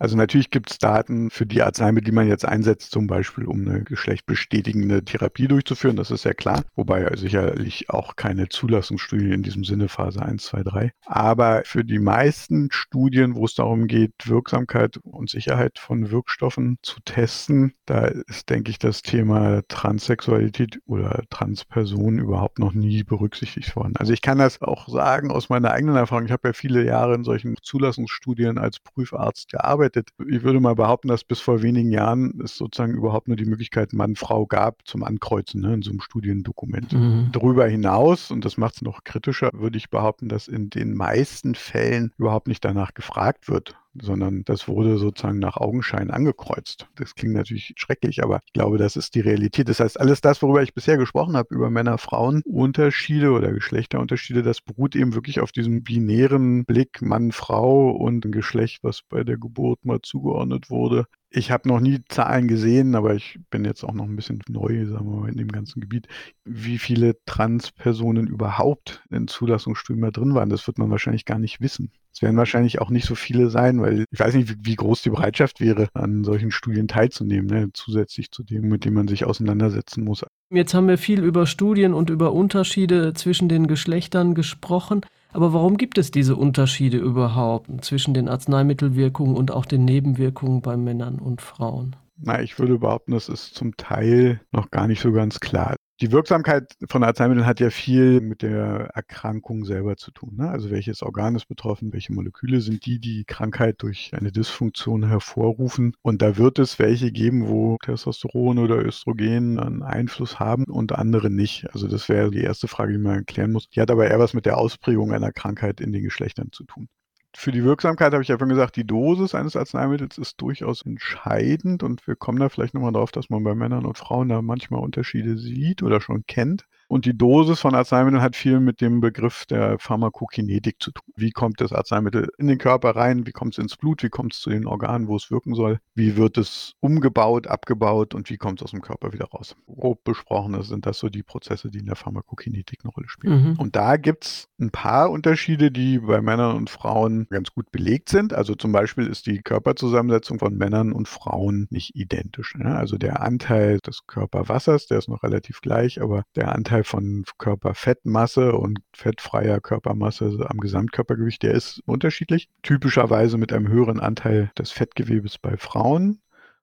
[0.00, 3.68] Also natürlich gibt es Daten für die Arzneimittel, die man jetzt einsetzt, zum Beispiel um
[3.68, 5.96] eine geschlechtbestätigende Therapie durchzuführen.
[5.96, 6.62] Das ist ja klar.
[6.74, 10.92] Wobei sicherlich auch keine Zulassungsstudie in diesem Sinne Phase 1, 2, 3.
[11.04, 17.00] Aber für die meisten Studien, wo es darum geht, Wirksamkeit und Sicherheit von Wirkstoffen zu
[17.04, 23.96] testen, da ist, denke ich, das Thema Transsexualität oder Transpersonen überhaupt noch nie berücksichtigt worden.
[23.98, 26.24] Also ich kann das auch sagen aus meiner eigenen Erfahrung.
[26.24, 30.10] Ich habe ja viele Jahre in solchen Zulassungsstudien als Prüfarzt gearbeitet gearbeitet.
[30.28, 33.92] Ich würde mal behaupten, dass bis vor wenigen Jahren es sozusagen überhaupt nur die Möglichkeit
[33.92, 36.92] Mann-Frau gab zum Ankreuzen ne, in so einem Studiendokument.
[36.92, 37.28] Mhm.
[37.32, 41.54] Darüber hinaus, und das macht es noch kritischer, würde ich behaupten, dass in den meisten
[41.54, 46.88] Fällen überhaupt nicht danach gefragt wird sondern das wurde sozusagen nach Augenschein angekreuzt.
[46.96, 49.68] Das klingt natürlich schrecklich, aber ich glaube, das ist die Realität.
[49.68, 54.94] Das heißt, alles das, worüber ich bisher gesprochen habe, über Männer-Frauen-Unterschiede oder Geschlechterunterschiede, das beruht
[54.94, 60.00] eben wirklich auf diesem binären Blick Mann-Frau und ein Geschlecht, was bei der Geburt mal
[60.02, 61.06] zugeordnet wurde.
[61.32, 64.84] Ich habe noch nie Zahlen gesehen, aber ich bin jetzt auch noch ein bisschen neu,
[64.86, 66.08] sagen wir mal, in dem ganzen Gebiet,
[66.44, 70.50] wie viele Transpersonen überhaupt in Zulassungsstudien drin waren.
[70.50, 71.92] Das wird man wahrscheinlich gar nicht wissen.
[72.12, 75.02] Es werden wahrscheinlich auch nicht so viele sein, weil ich weiß nicht, wie, wie groß
[75.02, 77.70] die Bereitschaft wäre, an solchen Studien teilzunehmen, ne?
[77.74, 80.24] zusätzlich zu dem, mit dem man sich auseinandersetzen muss.
[80.52, 85.02] Jetzt haben wir viel über Studien und über Unterschiede zwischen den Geschlechtern gesprochen.
[85.32, 90.76] Aber warum gibt es diese Unterschiede überhaupt zwischen den Arzneimittelwirkungen und auch den Nebenwirkungen bei
[90.76, 91.94] Männern und Frauen?
[92.16, 95.76] Na, ich würde behaupten, das ist zum Teil noch gar nicht so ganz klar.
[96.00, 100.36] Die Wirksamkeit von Arzneimitteln hat ja viel mit der Erkrankung selber zu tun.
[100.36, 100.48] Ne?
[100.48, 105.94] Also welches Organ ist betroffen, welche Moleküle sind die, die Krankheit durch eine Dysfunktion hervorrufen.
[106.00, 111.28] Und da wird es welche geben, wo Testosteron oder Östrogen einen Einfluss haben und andere
[111.28, 111.68] nicht.
[111.74, 113.68] Also das wäre die erste Frage, die man erklären muss.
[113.68, 116.88] Die hat aber eher was mit der Ausprägung einer Krankheit in den Geschlechtern zu tun.
[117.34, 121.82] Für die Wirksamkeit habe ich ja schon gesagt, die Dosis eines Arzneimittels ist durchaus entscheidend
[121.82, 124.80] und wir kommen da vielleicht nochmal drauf, dass man bei Männern und Frauen da manchmal
[124.80, 126.66] Unterschiede sieht oder schon kennt.
[126.90, 131.04] Und die Dosis von Arzneimitteln hat viel mit dem Begriff der Pharmakokinetik zu tun.
[131.14, 133.28] Wie kommt das Arzneimittel in den Körper rein?
[133.28, 134.02] Wie kommt es ins Blut?
[134.02, 135.78] Wie kommt es zu den Organen, wo es wirken soll?
[135.94, 139.54] Wie wird es umgebaut, abgebaut und wie kommt es aus dem Körper wieder raus?
[139.68, 143.50] Grob besprochen sind das so die Prozesse, die in der Pharmakokinetik eine Rolle spielen.
[143.50, 143.54] Mhm.
[143.60, 148.08] Und da gibt es ein paar Unterschiede, die bei Männern und Frauen ganz gut belegt
[148.08, 148.34] sind.
[148.34, 152.56] Also zum Beispiel ist die Körperzusammensetzung von Männern und Frauen nicht identisch.
[152.56, 152.74] Ne?
[152.74, 157.24] Also der Anteil des Körperwassers, der ist noch relativ gleich, aber der Anteil Anteil von
[157.38, 162.48] Körperfettmasse und fettfreier Körpermasse am Gesamtkörpergewicht, der ist unterschiedlich.
[162.62, 166.20] Typischerweise mit einem höheren Anteil des Fettgewebes bei Frauen.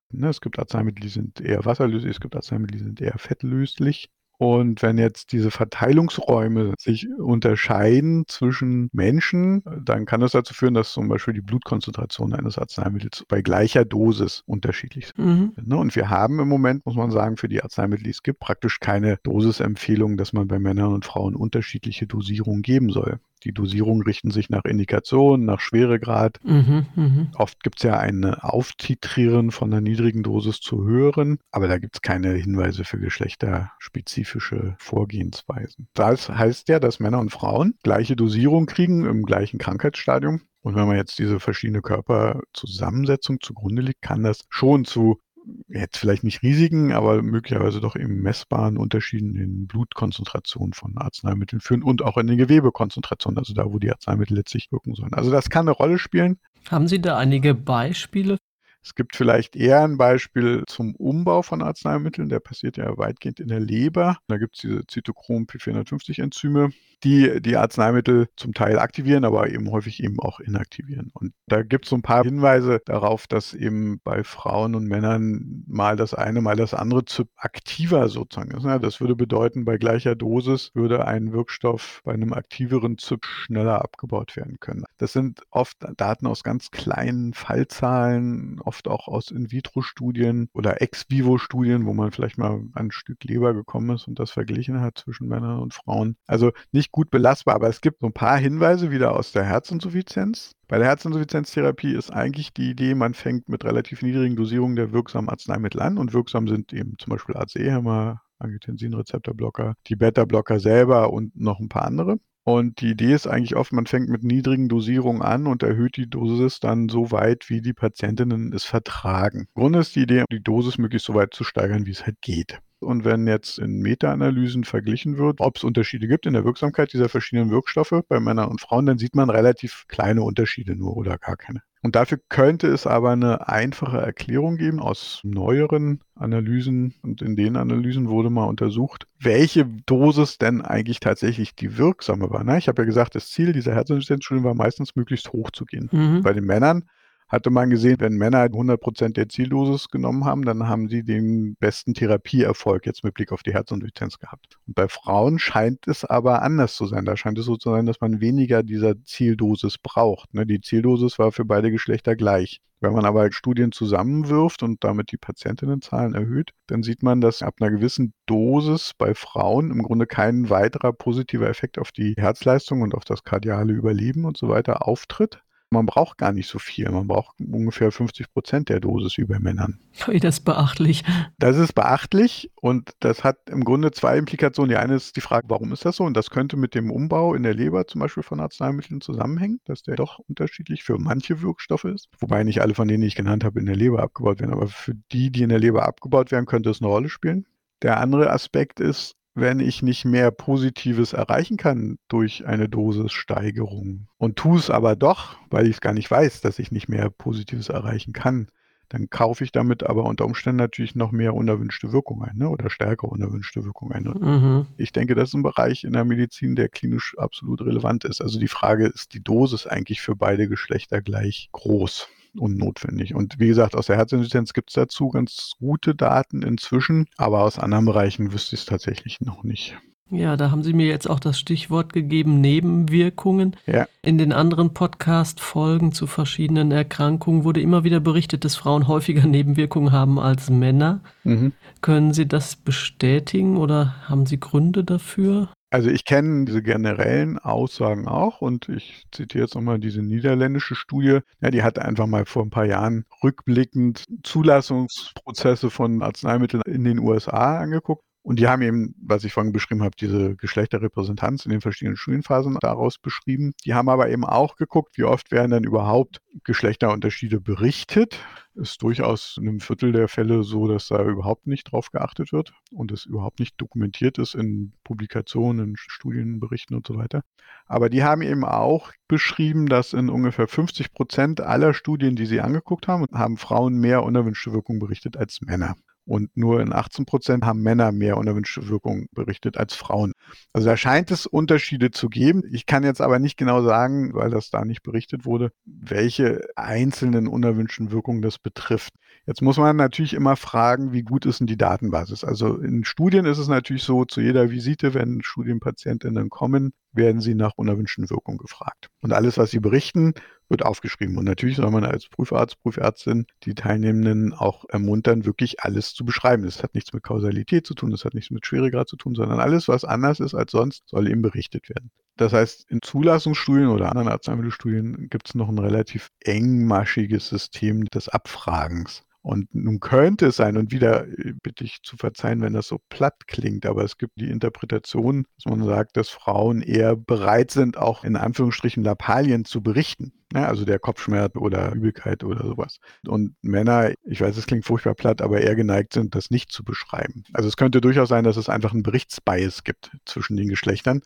[0.10, 4.10] Ne, es gibt Arzneimittel, die sind eher wasserlöslich, es gibt Arzneimittel, die sind eher fettlöslich.
[4.40, 10.94] Und wenn jetzt diese Verteilungsräume sich unterscheiden zwischen Menschen, dann kann das dazu führen, dass
[10.94, 15.26] zum Beispiel die Blutkonzentration eines Arzneimittels bei gleicher Dosis unterschiedlich sind.
[15.26, 15.52] Mhm.
[15.66, 18.40] Ne, und wir haben im Moment, muss man sagen, für die Arzneimittel, die es gibt,
[18.40, 23.20] praktisch keine Dosisempfehlung, dass man bei Männern und Frauen unterschiedliche Dosierungen geben soll.
[23.44, 26.40] Die Dosierungen richten sich nach Indikation, nach Schweregrad.
[26.44, 27.32] Mhm, mh.
[27.36, 31.96] Oft gibt es ja ein Auftitrieren von einer niedrigen Dosis zur höheren, aber da gibt
[31.98, 35.88] es keine Hinweise für geschlechterspezifische Vorgehensweisen.
[35.94, 40.42] Das heißt ja, dass Männer und Frauen gleiche Dosierung kriegen im gleichen Krankheitsstadium.
[40.62, 45.22] Und wenn man jetzt diese verschiedene Körperzusammensetzung zugrunde liegt, kann das schon zu
[45.68, 51.84] jetzt vielleicht nicht riesigen, aber möglicherweise doch eben messbaren Unterschieden in Blutkonzentrationen von Arzneimitteln führen
[51.84, 55.14] und auch in den Gewebekonzentrationen, also da, wo die Arzneimittel letztlich wirken sollen.
[55.14, 56.40] Also das kann eine Rolle spielen.
[56.70, 58.38] Haben Sie da einige Beispiele?
[58.88, 62.30] Es gibt vielleicht eher ein Beispiel zum Umbau von Arzneimitteln.
[62.30, 64.18] Der passiert ja weitgehend in der Leber.
[64.30, 66.70] Da gibt es diese Zytochrom P450-Enzyme,
[67.04, 71.12] die die Arzneimittel zum Teil aktivieren, aber eben häufig eben auch inaktivieren.
[71.14, 75.66] Und da gibt es so ein paar Hinweise darauf, dass eben bei Frauen und Männern
[75.68, 77.04] mal das eine, mal das andere
[77.36, 78.64] aktiver sozusagen ist.
[78.84, 84.38] Das würde bedeuten, bei gleicher Dosis würde ein Wirkstoff bei einem aktiveren ZIP schneller abgebaut
[84.38, 84.86] werden können.
[84.98, 91.94] Das sind oft Daten aus ganz kleinen Fallzahlen, oft auch aus In-vitro-Studien oder Ex-vivo-Studien, wo
[91.94, 95.74] man vielleicht mal ein Stück Leber gekommen ist und das verglichen hat zwischen Männern und
[95.74, 96.18] Frauen.
[96.28, 99.44] Also nicht nicht gut belastbar, aber es gibt so ein paar Hinweise wieder aus der
[99.44, 100.54] Herzinsuffizienz.
[100.70, 105.30] Bei der Herzinsuffizienztherapie ist eigentlich die Idee, man fängt mit relativ niedrigen Dosierungen der wirksamen
[105.30, 111.60] Arzneimittel an und wirksam sind eben zum Beispiel ACE-Hämmer, Angiotensinrezeptorblocker, die Beta-Blocker selber und noch
[111.60, 112.20] ein paar andere.
[112.48, 116.10] Und die Idee ist eigentlich oft, man fängt mit niedrigen Dosierungen an und erhöht die
[116.10, 119.50] Dosis dann so weit, wie die Patientinnen es vertragen.
[119.54, 122.22] Im Grunde ist die Idee, die Dosis möglichst so weit zu steigern, wie es halt
[122.22, 122.62] geht.
[122.80, 127.10] Und wenn jetzt in Meta-Analysen verglichen wird, ob es Unterschiede gibt in der Wirksamkeit dieser
[127.10, 131.38] verschiedenen Wirkstoffe bei Männern und Frauen, dann sieht man relativ kleine Unterschiede nur oder gar
[131.38, 131.62] keine.
[131.82, 136.94] Und dafür könnte es aber eine einfache Erklärung geben aus neueren Analysen.
[137.02, 142.44] Und in den Analysen wurde mal untersucht, welche Dosis denn eigentlich tatsächlich die wirksame war.
[142.44, 145.90] Na, ich habe ja gesagt, das Ziel dieser Herzinsuffizienzstudien war meistens möglichst hoch zu gehen.
[145.92, 146.24] Mhm.
[146.24, 146.84] Bei den Männern
[147.28, 151.56] hatte man gesehen, wenn Männer 100 Prozent der Zieldosis genommen haben, dann haben sie den
[151.56, 154.58] besten Therapieerfolg jetzt mit Blick auf die Herzinsuffizienz gehabt.
[154.66, 157.06] Und bei Frauen scheint es aber anders zu sein.
[157.06, 160.34] Da scheint es so zu sein, dass man weniger dieser Zieldosis braucht.
[160.34, 160.46] Ne?
[160.46, 162.62] Die Zieldosis war für beide Geschlechter gleich.
[162.80, 167.56] Wenn man aber Studien zusammenwirft und damit die Patientinnenzahlen erhöht, dann sieht man, dass ab
[167.60, 172.94] einer gewissen Dosis bei Frauen im Grunde kein weiterer positiver Effekt auf die Herzleistung und
[172.94, 175.42] auf das kardiale Überleben und so weiter auftritt.
[175.70, 176.90] Man braucht gar nicht so viel.
[176.90, 179.80] Man braucht ungefähr 50 Prozent der Dosis wie bei Männern.
[180.08, 181.04] Das ist beachtlich.
[181.40, 184.70] Das ist beachtlich und das hat im Grunde zwei Implikationen.
[184.70, 186.06] Die eine ist die Frage, warum ist das so?
[186.06, 189.84] Und das könnte mit dem Umbau in der Leber zum Beispiel von Arzneimitteln zusammenhängen, dass
[189.84, 192.08] der doch unterschiedlich für manche Wirkstoffe ist.
[192.20, 194.54] Wobei nicht alle von denen, die ich genannt habe, in der Leber abgebaut werden.
[194.54, 197.46] Aber für die, die in der Leber abgebaut werden, könnte es eine Rolle spielen.
[197.82, 204.36] Der andere Aspekt ist, wenn ich nicht mehr Positives erreichen kann durch eine Dosissteigerung und
[204.36, 207.70] tue es aber doch, weil ich es gar nicht weiß, dass ich nicht mehr Positives
[207.70, 208.48] erreichen kann,
[208.90, 212.50] dann kaufe ich damit aber unter Umständen natürlich noch mehr unerwünschte Wirkung ein ne?
[212.50, 214.04] oder stärkere unerwünschte Wirkung ein.
[214.04, 214.66] Mhm.
[214.78, 218.22] Ich denke, das ist ein Bereich in der Medizin, der klinisch absolut relevant ist.
[218.22, 223.16] Also die Frage ist die Dosis eigentlich für beide Geschlechter gleich groß unnotwendig.
[223.16, 227.60] Und wie gesagt, aus der Herzinsuffizienz gibt es dazu ganz gute Daten inzwischen, aber aus
[227.60, 229.76] anderen Bereichen wüsste ich es tatsächlich noch nicht.
[230.10, 233.58] Ja, da haben Sie mir jetzt auch das Stichwort gegeben, Nebenwirkungen.
[233.66, 233.88] Ja.
[234.02, 239.92] In den anderen Podcast-Folgen zu verschiedenen Erkrankungen wurde immer wieder berichtet, dass Frauen häufiger Nebenwirkungen
[239.92, 241.02] haben als Männer.
[241.24, 241.52] Mhm.
[241.82, 245.50] Können Sie das bestätigen oder haben Sie Gründe dafür?
[245.70, 251.20] Also ich kenne diese generellen Aussagen auch und ich zitiere jetzt nochmal diese niederländische Studie.
[251.42, 257.00] Ja, die hat einfach mal vor ein paar Jahren rückblickend Zulassungsprozesse von Arzneimitteln in den
[257.00, 258.04] USA angeguckt.
[258.28, 262.58] Und die haben eben, was ich vorhin beschrieben habe, diese Geschlechterrepräsentanz in den verschiedenen Studienphasen
[262.60, 263.54] daraus beschrieben.
[263.64, 268.20] Die haben aber eben auch geguckt, wie oft werden dann überhaupt Geschlechterunterschiede berichtet.
[268.58, 272.54] Ist durchaus in einem Viertel der Fälle so, dass da überhaupt nicht drauf geachtet wird
[272.72, 277.22] und es überhaupt nicht dokumentiert ist in Publikationen, in Studienberichten und so weiter.
[277.68, 282.42] Aber die haben eben auch beschrieben, dass in ungefähr 50 Prozent aller Studien, die sie
[282.42, 285.76] angeguckt haben, haben Frauen mehr unerwünschte Wirkung berichtet als Männer.
[286.08, 290.14] Und nur in 18 Prozent haben Männer mehr unerwünschte Wirkung berichtet als Frauen.
[290.54, 292.44] Also da scheint es Unterschiede zu geben.
[292.50, 297.28] Ich kann jetzt aber nicht genau sagen, weil das da nicht berichtet wurde, welche einzelnen
[297.28, 298.94] unerwünschten Wirkungen das betrifft.
[299.26, 302.24] Jetzt muss man natürlich immer fragen, wie gut ist denn die Datenbasis?
[302.24, 307.36] Also in Studien ist es natürlich so, zu jeder Visite, wenn Studienpatientinnen kommen, werden sie
[307.36, 308.88] nach unerwünschten Wirkungen gefragt.
[309.02, 310.14] Und alles, was sie berichten,
[310.50, 311.18] wird aufgeschrieben.
[311.18, 316.44] Und natürlich soll man als Prüfarzt, Prüfärztin die Teilnehmenden auch ermuntern, wirklich alles zu beschreiben.
[316.44, 319.40] Das hat nichts mit Kausalität zu tun, das hat nichts mit Schweregrad zu tun, sondern
[319.40, 321.92] alles, was anders ist als sonst, soll eben berichtet werden.
[322.18, 328.10] Das heißt, in Zulassungsstudien oder anderen Arzneimittelstudien gibt es noch ein relativ engmaschiges System des
[328.10, 329.04] Abfragens.
[329.28, 332.80] Und nun könnte es sein, und wieder äh, bitte ich zu verzeihen, wenn das so
[332.88, 337.78] platt klingt, aber es gibt die Interpretation, dass man sagt, dass Frauen eher bereit sind,
[337.78, 340.14] auch in Anführungsstrichen Lappalien zu berichten.
[340.34, 342.80] Ja, also der Kopfschmerz oder Übelkeit oder sowas.
[343.06, 346.64] Und Männer, ich weiß, es klingt furchtbar platt, aber eher geneigt sind, das nicht zu
[346.64, 347.26] beschreiben.
[347.34, 351.02] Also es könnte durchaus sein, dass es einfach einen Berichtsbias gibt zwischen den Geschlechtern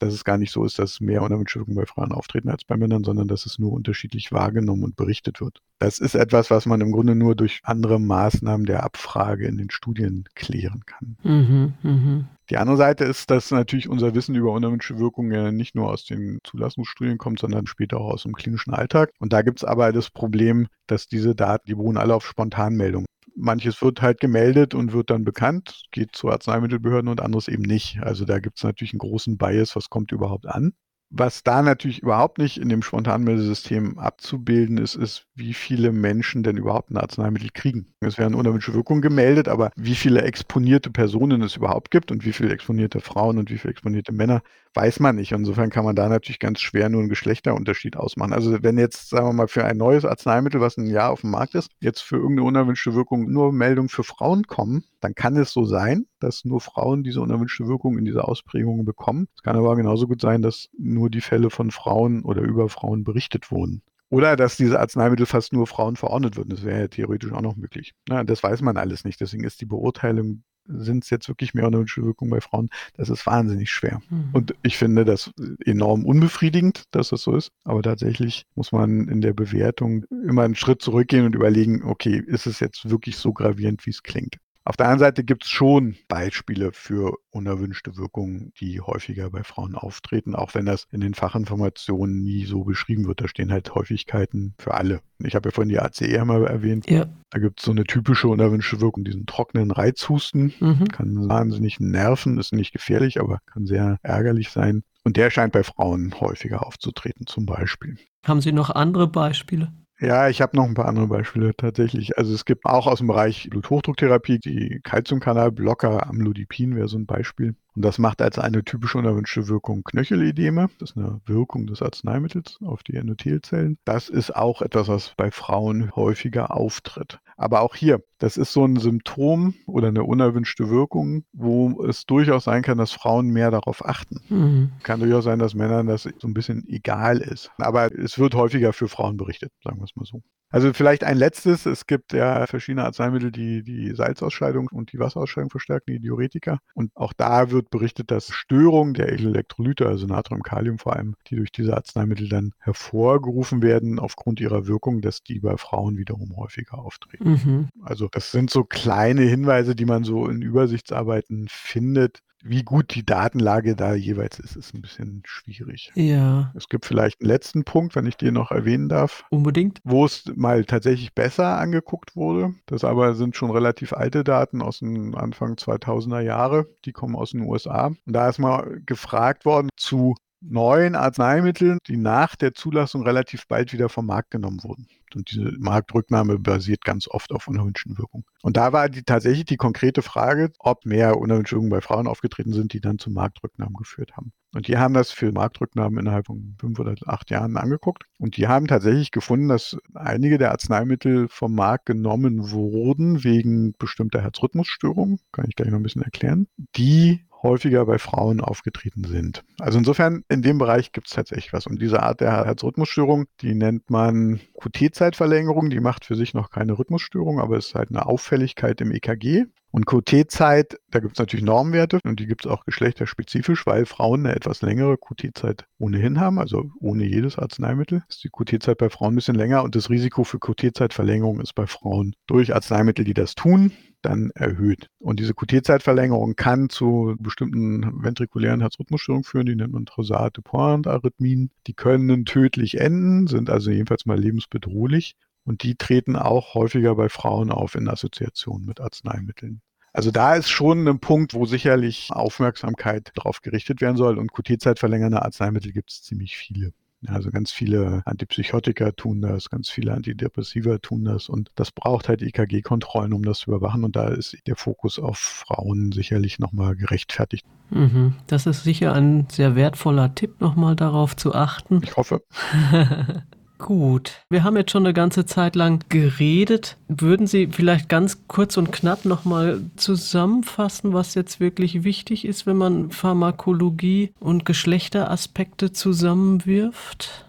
[0.00, 2.76] dass es gar nicht so ist, dass mehr unerwünschte Wirkungen bei Frauen auftreten als bei
[2.76, 5.62] Männern, sondern dass es nur unterschiedlich wahrgenommen und berichtet wird.
[5.78, 9.70] Das ist etwas, was man im Grunde nur durch andere Maßnahmen der Abfrage in den
[9.70, 11.16] Studien klären kann.
[11.22, 12.24] Mhm, mh.
[12.50, 16.04] Die andere Seite ist, dass natürlich unser Wissen über unerwünschte Wirkungen ja nicht nur aus
[16.04, 19.12] den Zulassungsstudien kommt, sondern später auch aus dem klinischen Alltag.
[19.20, 23.06] Und da gibt es aber das Problem, dass diese Daten, die beruhen alle auf Spontanmeldungen.
[23.40, 27.98] Manches wird halt gemeldet und wird dann bekannt, geht zu Arzneimittelbehörden und anderes eben nicht.
[28.02, 30.72] Also da gibt es natürlich einen großen Bias, was kommt überhaupt an.
[31.12, 36.56] Was da natürlich überhaupt nicht in dem Spontanmeldesystem abzubilden ist, ist, wie viele Menschen denn
[36.56, 37.94] überhaupt ein Arzneimittel kriegen.
[37.98, 42.32] Es werden unerwünschte Wirkungen gemeldet, aber wie viele exponierte Personen es überhaupt gibt und wie
[42.32, 44.42] viele exponierte Frauen und wie viele exponierte Männer,
[44.74, 45.32] weiß man nicht.
[45.32, 48.32] Insofern kann man da natürlich ganz schwer nur einen Geschlechterunterschied ausmachen.
[48.32, 51.30] Also wenn jetzt, sagen wir mal, für ein neues Arzneimittel, was ein Jahr auf dem
[51.30, 55.52] Markt ist, jetzt für irgendeine unerwünschte Wirkung nur Meldungen für Frauen kommen, dann kann es
[55.52, 59.28] so sein, dass nur Frauen diese unerwünschte Wirkung in dieser Ausprägung bekommen.
[59.34, 63.04] Es kann aber genauso gut sein, dass nur die Fälle von Frauen oder über Frauen
[63.04, 63.82] berichtet wurden.
[64.10, 66.50] Oder dass diese Arzneimittel fast nur Frauen verordnet würden.
[66.50, 67.94] Das wäre ja theoretisch auch noch möglich.
[68.08, 69.20] Na, das weiß man alles nicht.
[69.20, 70.42] Deswegen ist die Beurteilung
[70.78, 72.70] sind es jetzt wirklich mehr unerwünschte Wirkungen bei Frauen?
[72.94, 74.00] Das ist wahnsinnig schwer.
[74.10, 74.30] Mhm.
[74.32, 75.30] Und ich finde das
[75.64, 77.52] enorm unbefriedigend, dass das so ist.
[77.64, 82.46] Aber tatsächlich muss man in der Bewertung immer einen Schritt zurückgehen und überlegen, okay, ist
[82.46, 84.36] es jetzt wirklich so gravierend, wie es klingt?
[84.64, 89.74] Auf der anderen Seite gibt es schon Beispiele für unerwünschte Wirkungen, die häufiger bei Frauen
[89.74, 93.22] auftreten, auch wenn das in den Fachinformationen nie so beschrieben wird.
[93.22, 95.00] Da stehen halt Häufigkeiten für alle.
[95.18, 96.90] Ich habe ja vorhin die ACE mal erwähnt.
[96.90, 97.06] Ja.
[97.30, 100.52] Da gibt es so eine typische unerwünschte Wirkung, diesen trockenen Reizhusten.
[100.60, 100.88] Mhm.
[100.88, 104.82] Kann wahnsinnig nerven, ist nicht gefährlich, aber kann sehr ärgerlich sein.
[105.04, 107.96] Und der scheint bei Frauen häufiger aufzutreten, zum Beispiel.
[108.26, 109.72] Haben Sie noch andere Beispiele?
[110.00, 112.16] Ja, ich habe noch ein paar andere Beispiele tatsächlich.
[112.16, 117.54] Also es gibt auch aus dem Bereich Bluthochdrucktherapie die Calciumkanalblocker, Amlodipin wäre so ein Beispiel.
[117.80, 120.68] Und das macht als eine typische unerwünschte Wirkung Knöchelödeme.
[120.78, 123.78] Das ist eine Wirkung des Arzneimittels auf die Endothelzellen.
[123.86, 127.20] Das ist auch etwas, was bei Frauen häufiger auftritt.
[127.38, 132.44] Aber auch hier, das ist so ein Symptom oder eine unerwünschte Wirkung, wo es durchaus
[132.44, 134.20] sein kann, dass Frauen mehr darauf achten.
[134.28, 134.72] Mhm.
[134.82, 137.50] Kann durchaus sein, dass Männern das so ein bisschen egal ist.
[137.56, 140.20] Aber es wird häufiger für Frauen berichtet, sagen wir es mal so.
[140.50, 141.64] Also vielleicht ein letztes.
[141.64, 146.58] Es gibt ja verschiedene Arzneimittel, die die Salzausscheidung und die Wasserausscheidung verstärken, die Diuretika.
[146.74, 151.36] Und auch da wird berichtet, dass Störungen der Elektrolyte, also Natrium, Kalium vor allem, die
[151.36, 156.78] durch diese Arzneimittel dann hervorgerufen werden aufgrund ihrer Wirkung, dass die bei Frauen wiederum häufiger
[156.78, 157.30] auftreten.
[157.30, 157.68] Mhm.
[157.82, 163.04] Also das sind so kleine Hinweise, die man so in Übersichtsarbeiten findet, wie gut die
[163.04, 165.90] Datenlage da jeweils ist, ist ein bisschen schwierig.
[165.94, 166.52] Ja.
[166.56, 169.24] Es gibt vielleicht einen letzten Punkt, wenn ich dir noch erwähnen darf.
[169.30, 169.80] Unbedingt.
[169.84, 172.54] Wo es mal tatsächlich besser angeguckt wurde.
[172.66, 176.66] Das aber sind schon relativ alte Daten aus den Anfang 2000er Jahre.
[176.84, 177.86] Die kommen aus den USA.
[177.86, 183.72] Und da ist mal gefragt worden zu neuen Arzneimitteln, die nach der Zulassung relativ bald
[183.72, 184.86] wieder vom Markt genommen wurden.
[185.14, 188.24] Und diese Marktrücknahme basiert ganz oft auf unerwünschten Wirkungen.
[188.42, 192.52] Und da war die, tatsächlich die konkrete Frage, ob mehr unerwünschte Wirkungen bei Frauen aufgetreten
[192.52, 194.32] sind, die dann zu Marktrücknahmen geführt haben.
[194.54, 198.04] Und die haben das für Marktrücknahmen innerhalb von fünf oder acht Jahren angeguckt.
[198.18, 204.20] Und die haben tatsächlich gefunden, dass einige der Arzneimittel vom Markt genommen wurden wegen bestimmter
[204.20, 209.44] Herzrhythmusstörungen, kann ich gleich noch ein bisschen erklären, die häufiger bei Frauen aufgetreten sind.
[209.58, 211.66] Also insofern, in dem Bereich gibt es tatsächlich was.
[211.66, 215.70] Und diese Art der Herzrhythmusstörung, die nennt man QT-Zeitverlängerung.
[215.70, 219.46] Die macht für sich noch keine Rhythmusstörung, aber es ist halt eine Auffälligkeit im EKG.
[219.72, 224.26] Und QT-Zeit, da gibt es natürlich Normwerte und die gibt es auch geschlechterspezifisch, weil Frauen
[224.26, 229.12] eine etwas längere QT-Zeit ohnehin haben, also ohne jedes Arzneimittel ist die QT-Zeit bei Frauen
[229.12, 233.36] ein bisschen länger und das Risiko für QT-Zeitverlängerung ist bei Frauen durch Arzneimittel, die das
[233.36, 233.70] tun,
[234.02, 234.88] dann erhöht.
[234.98, 241.50] Und diese QT-Zeitverlängerung kann zu bestimmten ventrikulären Herzrhythmusstörungen führen, die nennt man Trousate Point Arrhythmien.
[241.66, 245.16] Die können tödlich enden, sind also jedenfalls mal lebensbedrohlich.
[245.44, 249.62] Und die treten auch häufiger bei Frauen auf in Assoziation mit Arzneimitteln.
[249.92, 254.18] Also da ist schon ein Punkt, wo sicherlich Aufmerksamkeit darauf gerichtet werden soll.
[254.18, 256.72] Und QT-Zeitverlängernde Arzneimittel gibt es ziemlich viele.
[257.06, 262.20] Also ganz viele Antipsychotika tun das, ganz viele Antidepressiva tun das und das braucht halt
[262.20, 267.46] EKG-Kontrollen, um das zu überwachen und da ist der Fokus auf Frauen sicherlich nochmal gerechtfertigt.
[267.70, 268.14] Mhm.
[268.26, 271.80] Das ist sicher ein sehr wertvoller Tipp, nochmal darauf zu achten.
[271.82, 272.22] Ich hoffe.
[273.60, 276.78] Gut, wir haben jetzt schon eine ganze Zeit lang geredet.
[276.88, 282.56] Würden Sie vielleicht ganz kurz und knapp nochmal zusammenfassen, was jetzt wirklich wichtig ist, wenn
[282.56, 287.26] man Pharmakologie und Geschlechteraspekte zusammenwirft?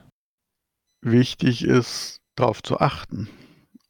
[1.01, 3.27] Wichtig ist, darauf zu achten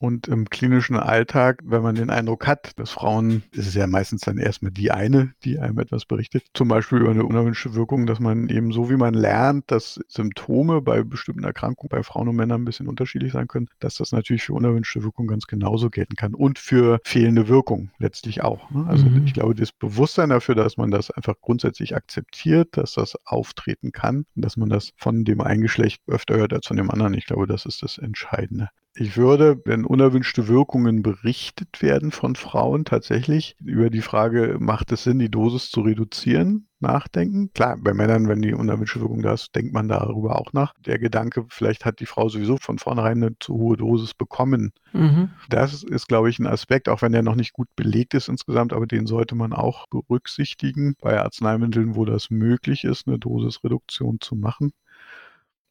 [0.02, 4.22] Und im klinischen Alltag, wenn man den Eindruck hat, dass Frauen, ist es ja meistens
[4.22, 8.20] dann erstmal die eine, die einem etwas berichtet, zum Beispiel über eine unerwünschte Wirkung, dass
[8.20, 12.64] man eben so wie man lernt, dass Symptome bei bestimmten Erkrankungen bei Frauen und Männern
[12.64, 16.34] ein bisschen unterschiedlich sein können, dass das natürlich für unerwünschte Wirkung ganz genauso gelten kann
[16.34, 18.72] und für fehlende Wirkung letztlich auch.
[18.72, 18.88] Ne?
[18.88, 19.28] Also mhm.
[19.28, 24.26] ich glaube, das Bewusstsein dafür, dass man das einfach grundsätzlich akzeptiert, dass das auftreten kann,
[24.34, 27.46] dass man das von dem einen Geschlecht öfter hört als von dem anderen, ich glaube,
[27.46, 28.70] das ist das Entscheidende.
[28.94, 35.04] Ich würde, wenn unerwünschte Wirkungen berichtet werden von Frauen tatsächlich über die Frage, macht es
[35.04, 37.54] Sinn, die Dosis zu reduzieren, nachdenken.
[37.54, 40.74] Klar, bei Männern, wenn die unerwünschte Wirkung da ist, denkt man darüber auch nach.
[40.86, 44.74] Der Gedanke, vielleicht hat die Frau sowieso von vornherein eine zu hohe Dosis bekommen.
[44.92, 45.30] Mhm.
[45.48, 48.74] Das ist, glaube ich, ein Aspekt, auch wenn der noch nicht gut belegt ist insgesamt,
[48.74, 54.36] aber den sollte man auch berücksichtigen bei Arzneimitteln, wo das möglich ist, eine Dosisreduktion zu
[54.36, 54.74] machen.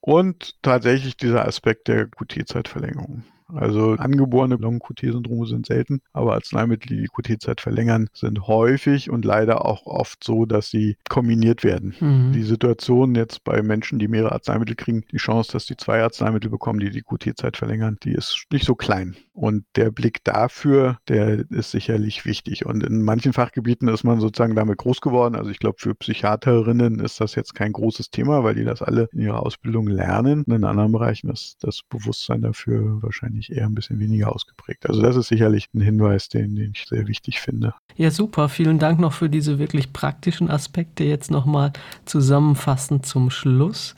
[0.01, 3.25] Und tatsächlich dieser Aspekt der QT-Zeitverlängerung.
[3.55, 9.65] Also angeborene Long-QT-Syndrome sind selten, aber Arzneimittel, die die QT-Zeit verlängern, sind häufig und leider
[9.65, 11.95] auch oft so, dass sie kombiniert werden.
[12.01, 12.33] Mhm.
[12.33, 16.51] Die Situation jetzt bei Menschen, die mehrere Arzneimittel kriegen, die Chance, dass die zwei Arzneimittel
[16.51, 19.17] bekommen, die die QT-Zeit verlängern, die ist nicht so klein.
[19.33, 22.67] Und der Blick dafür, der ist sicherlich wichtig.
[22.67, 25.35] Und in manchen Fachgebieten ist man sozusagen damit groß geworden.
[25.35, 29.09] Also ich glaube, für Psychiaterinnen ist das jetzt kein großes Thema, weil die das alle
[29.13, 30.45] in ihrer Ausbildung lernen.
[30.47, 34.89] In anderen Bereichen ist das Bewusstsein dafür wahrscheinlich ich eher ein bisschen weniger ausgeprägt.
[34.89, 37.75] Also das ist sicherlich ein Hinweis, den, den ich sehr wichtig finde.
[37.97, 38.49] Ja, super.
[38.49, 41.05] Vielen Dank noch für diese wirklich praktischen Aspekte.
[41.05, 41.73] Jetzt nochmal
[42.05, 43.97] zusammenfassend zum Schluss.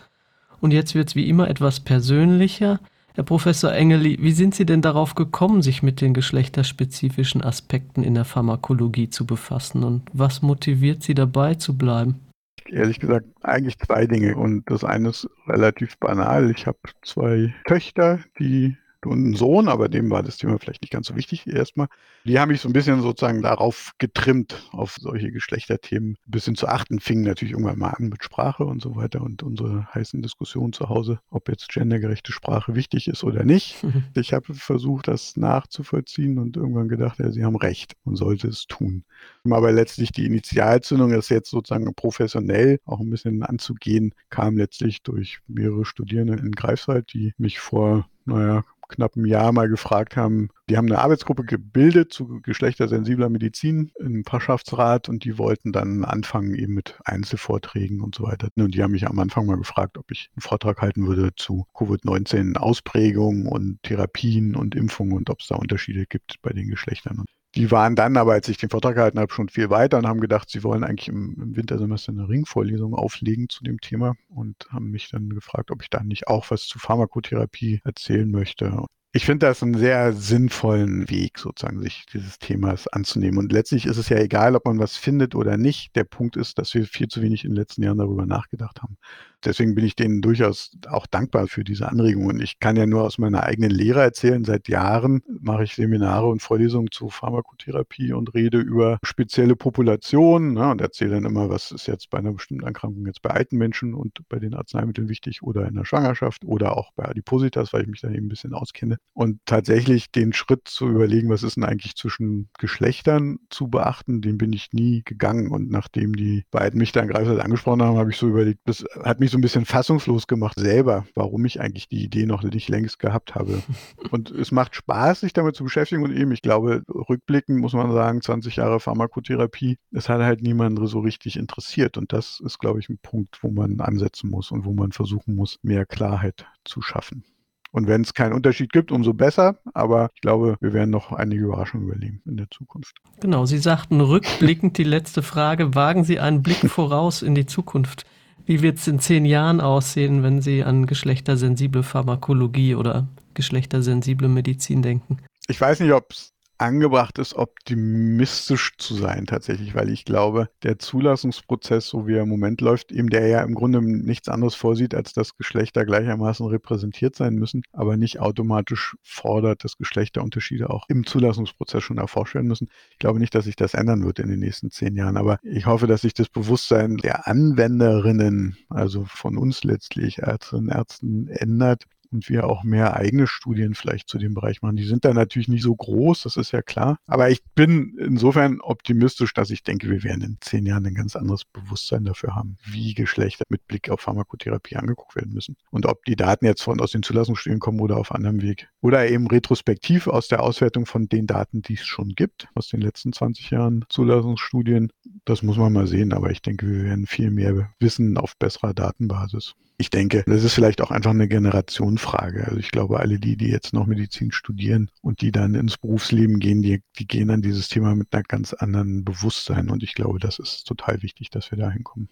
[0.61, 2.81] Und jetzt wird es wie immer etwas persönlicher.
[3.15, 8.15] Herr Professor Engeli, wie sind Sie denn darauf gekommen, sich mit den geschlechterspezifischen Aspekten in
[8.15, 9.85] der Pharmakologie zu befassen?
[9.85, 12.21] Und was motiviert Sie dabei zu bleiben?
[12.69, 14.37] Ehrlich gesagt, eigentlich zwei Dinge.
[14.37, 16.51] Und das eine ist relativ banal.
[16.51, 18.77] Ich habe zwei Töchter, die
[19.07, 21.89] und einen Sohn, aber dem war das Thema vielleicht nicht ganz so wichtig erstmal.
[22.25, 26.69] Die haben mich so ein bisschen sozusagen darauf getrimmt, auf solche Geschlechterthemen ein bisschen zu
[26.69, 27.01] achten.
[27.01, 30.89] Fingen natürlich irgendwann mal an mit Sprache und so weiter und unsere heißen Diskussionen zu
[30.89, 33.83] Hause, ob jetzt gendergerechte Sprache wichtig ist oder nicht.
[33.83, 34.05] Mhm.
[34.23, 38.67] Ich habe versucht, das nachzuvollziehen und irgendwann gedacht, ja, sie haben recht und sollte es
[38.67, 39.05] tun.
[39.51, 45.41] Aber letztlich die Initialzündung, das jetzt sozusagen professionell auch ein bisschen anzugehen, kam letztlich durch
[45.49, 50.77] mehrere Studierende in Greifswald, die mich vor naja, knapp einem Jahr mal gefragt haben, die
[50.77, 56.75] haben eine Arbeitsgruppe gebildet zu geschlechtersensibler Medizin im Fachschaftsrat und die wollten dann anfangen eben
[56.75, 58.49] mit Einzelvorträgen und so weiter.
[58.57, 61.67] Und die haben mich am Anfang mal gefragt, ob ich einen Vortrag halten würde zu
[61.75, 67.25] Covid-19 Ausprägungen und Therapien und Impfungen und ob es da Unterschiede gibt bei den Geschlechtern.
[67.55, 70.21] Die waren dann aber, als ich den Vortrag gehalten habe, schon viel weiter und haben
[70.21, 74.91] gedacht, sie wollen eigentlich im, im Wintersemester eine Ringvorlesung auflegen zu dem Thema und haben
[74.91, 78.87] mich dann gefragt, ob ich da nicht auch was zu Pharmakotherapie erzählen möchte.
[79.15, 83.39] Ich finde das einen sehr sinnvollen Weg, sozusagen, sich dieses Themas anzunehmen.
[83.39, 85.95] Und letztlich ist es ja egal, ob man was findet oder nicht.
[85.97, 88.97] Der Punkt ist, dass wir viel zu wenig in den letzten Jahren darüber nachgedacht haben
[89.45, 92.41] deswegen bin ich denen durchaus auch dankbar für diese Anregungen.
[92.41, 94.45] Ich kann ja nur aus meiner eigenen Lehre erzählen.
[94.45, 100.71] Seit Jahren mache ich Seminare und Vorlesungen zu Pharmakotherapie und rede über spezielle Populationen ne,
[100.71, 103.95] und erzähle dann immer, was ist jetzt bei einer bestimmten Erkrankung jetzt bei alten Menschen
[103.95, 107.89] und bei den Arzneimitteln wichtig oder in der Schwangerschaft oder auch bei Adipositas, weil ich
[107.89, 108.99] mich da eben ein bisschen auskenne.
[109.15, 114.39] Und tatsächlich den Schritt zu überlegen, was ist denn eigentlich zwischen Geschlechtern zu beachten, den
[114.39, 115.51] bin ich nie gegangen.
[115.51, 119.21] Und nachdem die beiden mich dann greifend angesprochen haben, habe ich so überlegt, das hat
[119.21, 122.99] mich so ein bisschen fassungslos gemacht selber, warum ich eigentlich die Idee noch nicht längst
[122.99, 123.63] gehabt habe.
[124.11, 127.93] Und es macht Spaß, sich damit zu beschäftigen und eben, ich glaube, rückblickend muss man
[127.93, 131.97] sagen, 20 Jahre Pharmakotherapie, es hat halt niemanden so richtig interessiert.
[131.97, 135.35] Und das ist, glaube ich, ein Punkt, wo man ansetzen muss und wo man versuchen
[135.35, 137.25] muss, mehr Klarheit zu schaffen.
[137.73, 139.57] Und wenn es keinen Unterschied gibt, umso besser.
[139.73, 142.97] Aber ich glaube, wir werden noch einige Überraschungen überleben in der Zukunft.
[143.21, 145.75] Genau, Sie sagten rückblickend die letzte Frage.
[145.75, 148.05] Wagen Sie einen Blick voraus in die Zukunft.
[148.45, 154.83] Wie wird es in zehn Jahren aussehen, wenn Sie an geschlechtersensible Pharmakologie oder geschlechtersensible Medizin
[154.83, 155.19] denken?
[155.49, 160.79] Ich weiß nicht, ob es angebracht ist, optimistisch zu sein tatsächlich, weil ich glaube, der
[160.79, 164.95] Zulassungsprozess, so wie er im Moment läuft, eben der ja im Grunde nichts anderes vorsieht,
[164.95, 171.05] als dass Geschlechter gleichermaßen repräsentiert sein müssen, aber nicht automatisch fordert, dass Geschlechterunterschiede auch im
[171.07, 172.69] Zulassungsprozess schon erforscht werden müssen.
[172.91, 175.67] Ich glaube nicht, dass sich das ändern wird in den nächsten zehn Jahren, aber ich
[175.67, 181.85] hoffe, dass sich das Bewusstsein der Anwenderinnen, also von uns letztlich Ärztinnen und Ärzten, ändert
[182.13, 184.77] und wir auch mehr eigene Studien vielleicht zu dem Bereich machen.
[184.77, 186.99] Die sind da natürlich nicht so groß, das ist ja klar.
[187.07, 191.17] Aber ich bin insofern optimistisch, dass ich denke, wir werden in zehn Jahren ein ganz
[191.17, 195.57] anderes Bewusstsein dafür haben, wie Geschlechter mit Blick auf Pharmakotherapie angeguckt werden müssen.
[195.71, 198.69] Und ob die Daten jetzt von aus den Zulassungsstudien kommen oder auf anderem Weg.
[198.81, 202.81] Oder eben retrospektiv aus der Auswertung von den Daten, die es schon gibt, aus den
[202.81, 204.93] letzten 20 Jahren Zulassungsstudien.
[205.25, 208.75] Das muss man mal sehen, aber ich denke, wir werden viel mehr wissen auf besserer
[208.75, 212.45] Datenbasis ich denke, das ist vielleicht auch einfach eine Generationenfrage.
[212.45, 216.39] Also ich glaube, alle die, die jetzt noch Medizin studieren und die dann ins Berufsleben
[216.39, 219.71] gehen, die, die gehen an dieses Thema mit einer ganz anderen Bewusstsein.
[219.71, 222.09] Und ich glaube, das ist total wichtig, dass wir da hinkommen.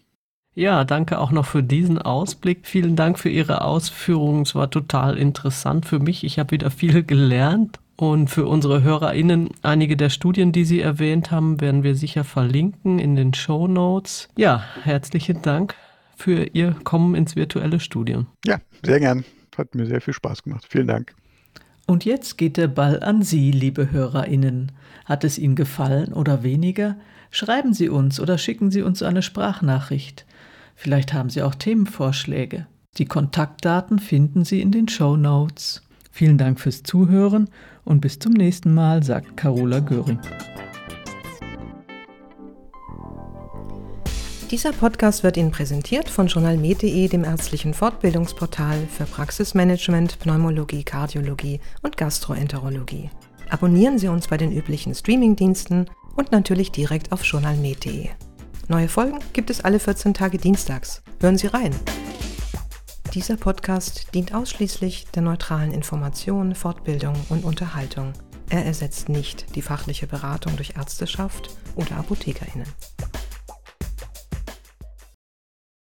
[0.53, 2.67] Ja, danke auch noch für diesen Ausblick.
[2.67, 4.41] Vielen Dank für Ihre Ausführungen.
[4.41, 6.25] Es war total interessant für mich.
[6.25, 7.79] Ich habe wieder viel gelernt.
[8.01, 12.97] Und für unsere HörerInnen, einige der Studien, die Sie erwähnt haben, werden wir sicher verlinken
[12.97, 14.27] in den Show Notes.
[14.35, 15.75] Ja, herzlichen Dank
[16.17, 18.25] für Ihr Kommen ins virtuelle Studium.
[18.43, 19.23] Ja, sehr gern.
[19.55, 20.65] Hat mir sehr viel Spaß gemacht.
[20.67, 21.13] Vielen Dank.
[21.85, 24.71] Und jetzt geht der Ball an Sie, liebe HörerInnen.
[25.05, 26.97] Hat es Ihnen gefallen oder weniger?
[27.29, 30.25] Schreiben Sie uns oder schicken Sie uns eine Sprachnachricht.
[30.73, 32.65] Vielleicht haben Sie auch Themenvorschläge.
[32.97, 35.83] Die Kontaktdaten finden Sie in den Show Notes.
[36.11, 37.47] Vielen Dank fürs Zuhören
[37.85, 40.19] und bis zum nächsten Mal, sagt Carola Göring.
[44.51, 51.95] Dieser Podcast wird Ihnen präsentiert von journalmed.de, dem ärztlichen Fortbildungsportal für Praxismanagement, Pneumologie, Kardiologie und
[51.95, 53.09] Gastroenterologie.
[53.49, 58.09] Abonnieren Sie uns bei den üblichen Streamingdiensten und natürlich direkt auf journalmed.de.
[58.67, 61.01] Neue Folgen gibt es alle 14 Tage dienstags.
[61.21, 61.73] Hören Sie rein.
[63.13, 68.13] Dieser Podcast dient ausschließlich der neutralen Information, Fortbildung und Unterhaltung.
[68.49, 72.67] Er ersetzt nicht die fachliche Beratung durch Ärzteschaft oder ApothekerInnen.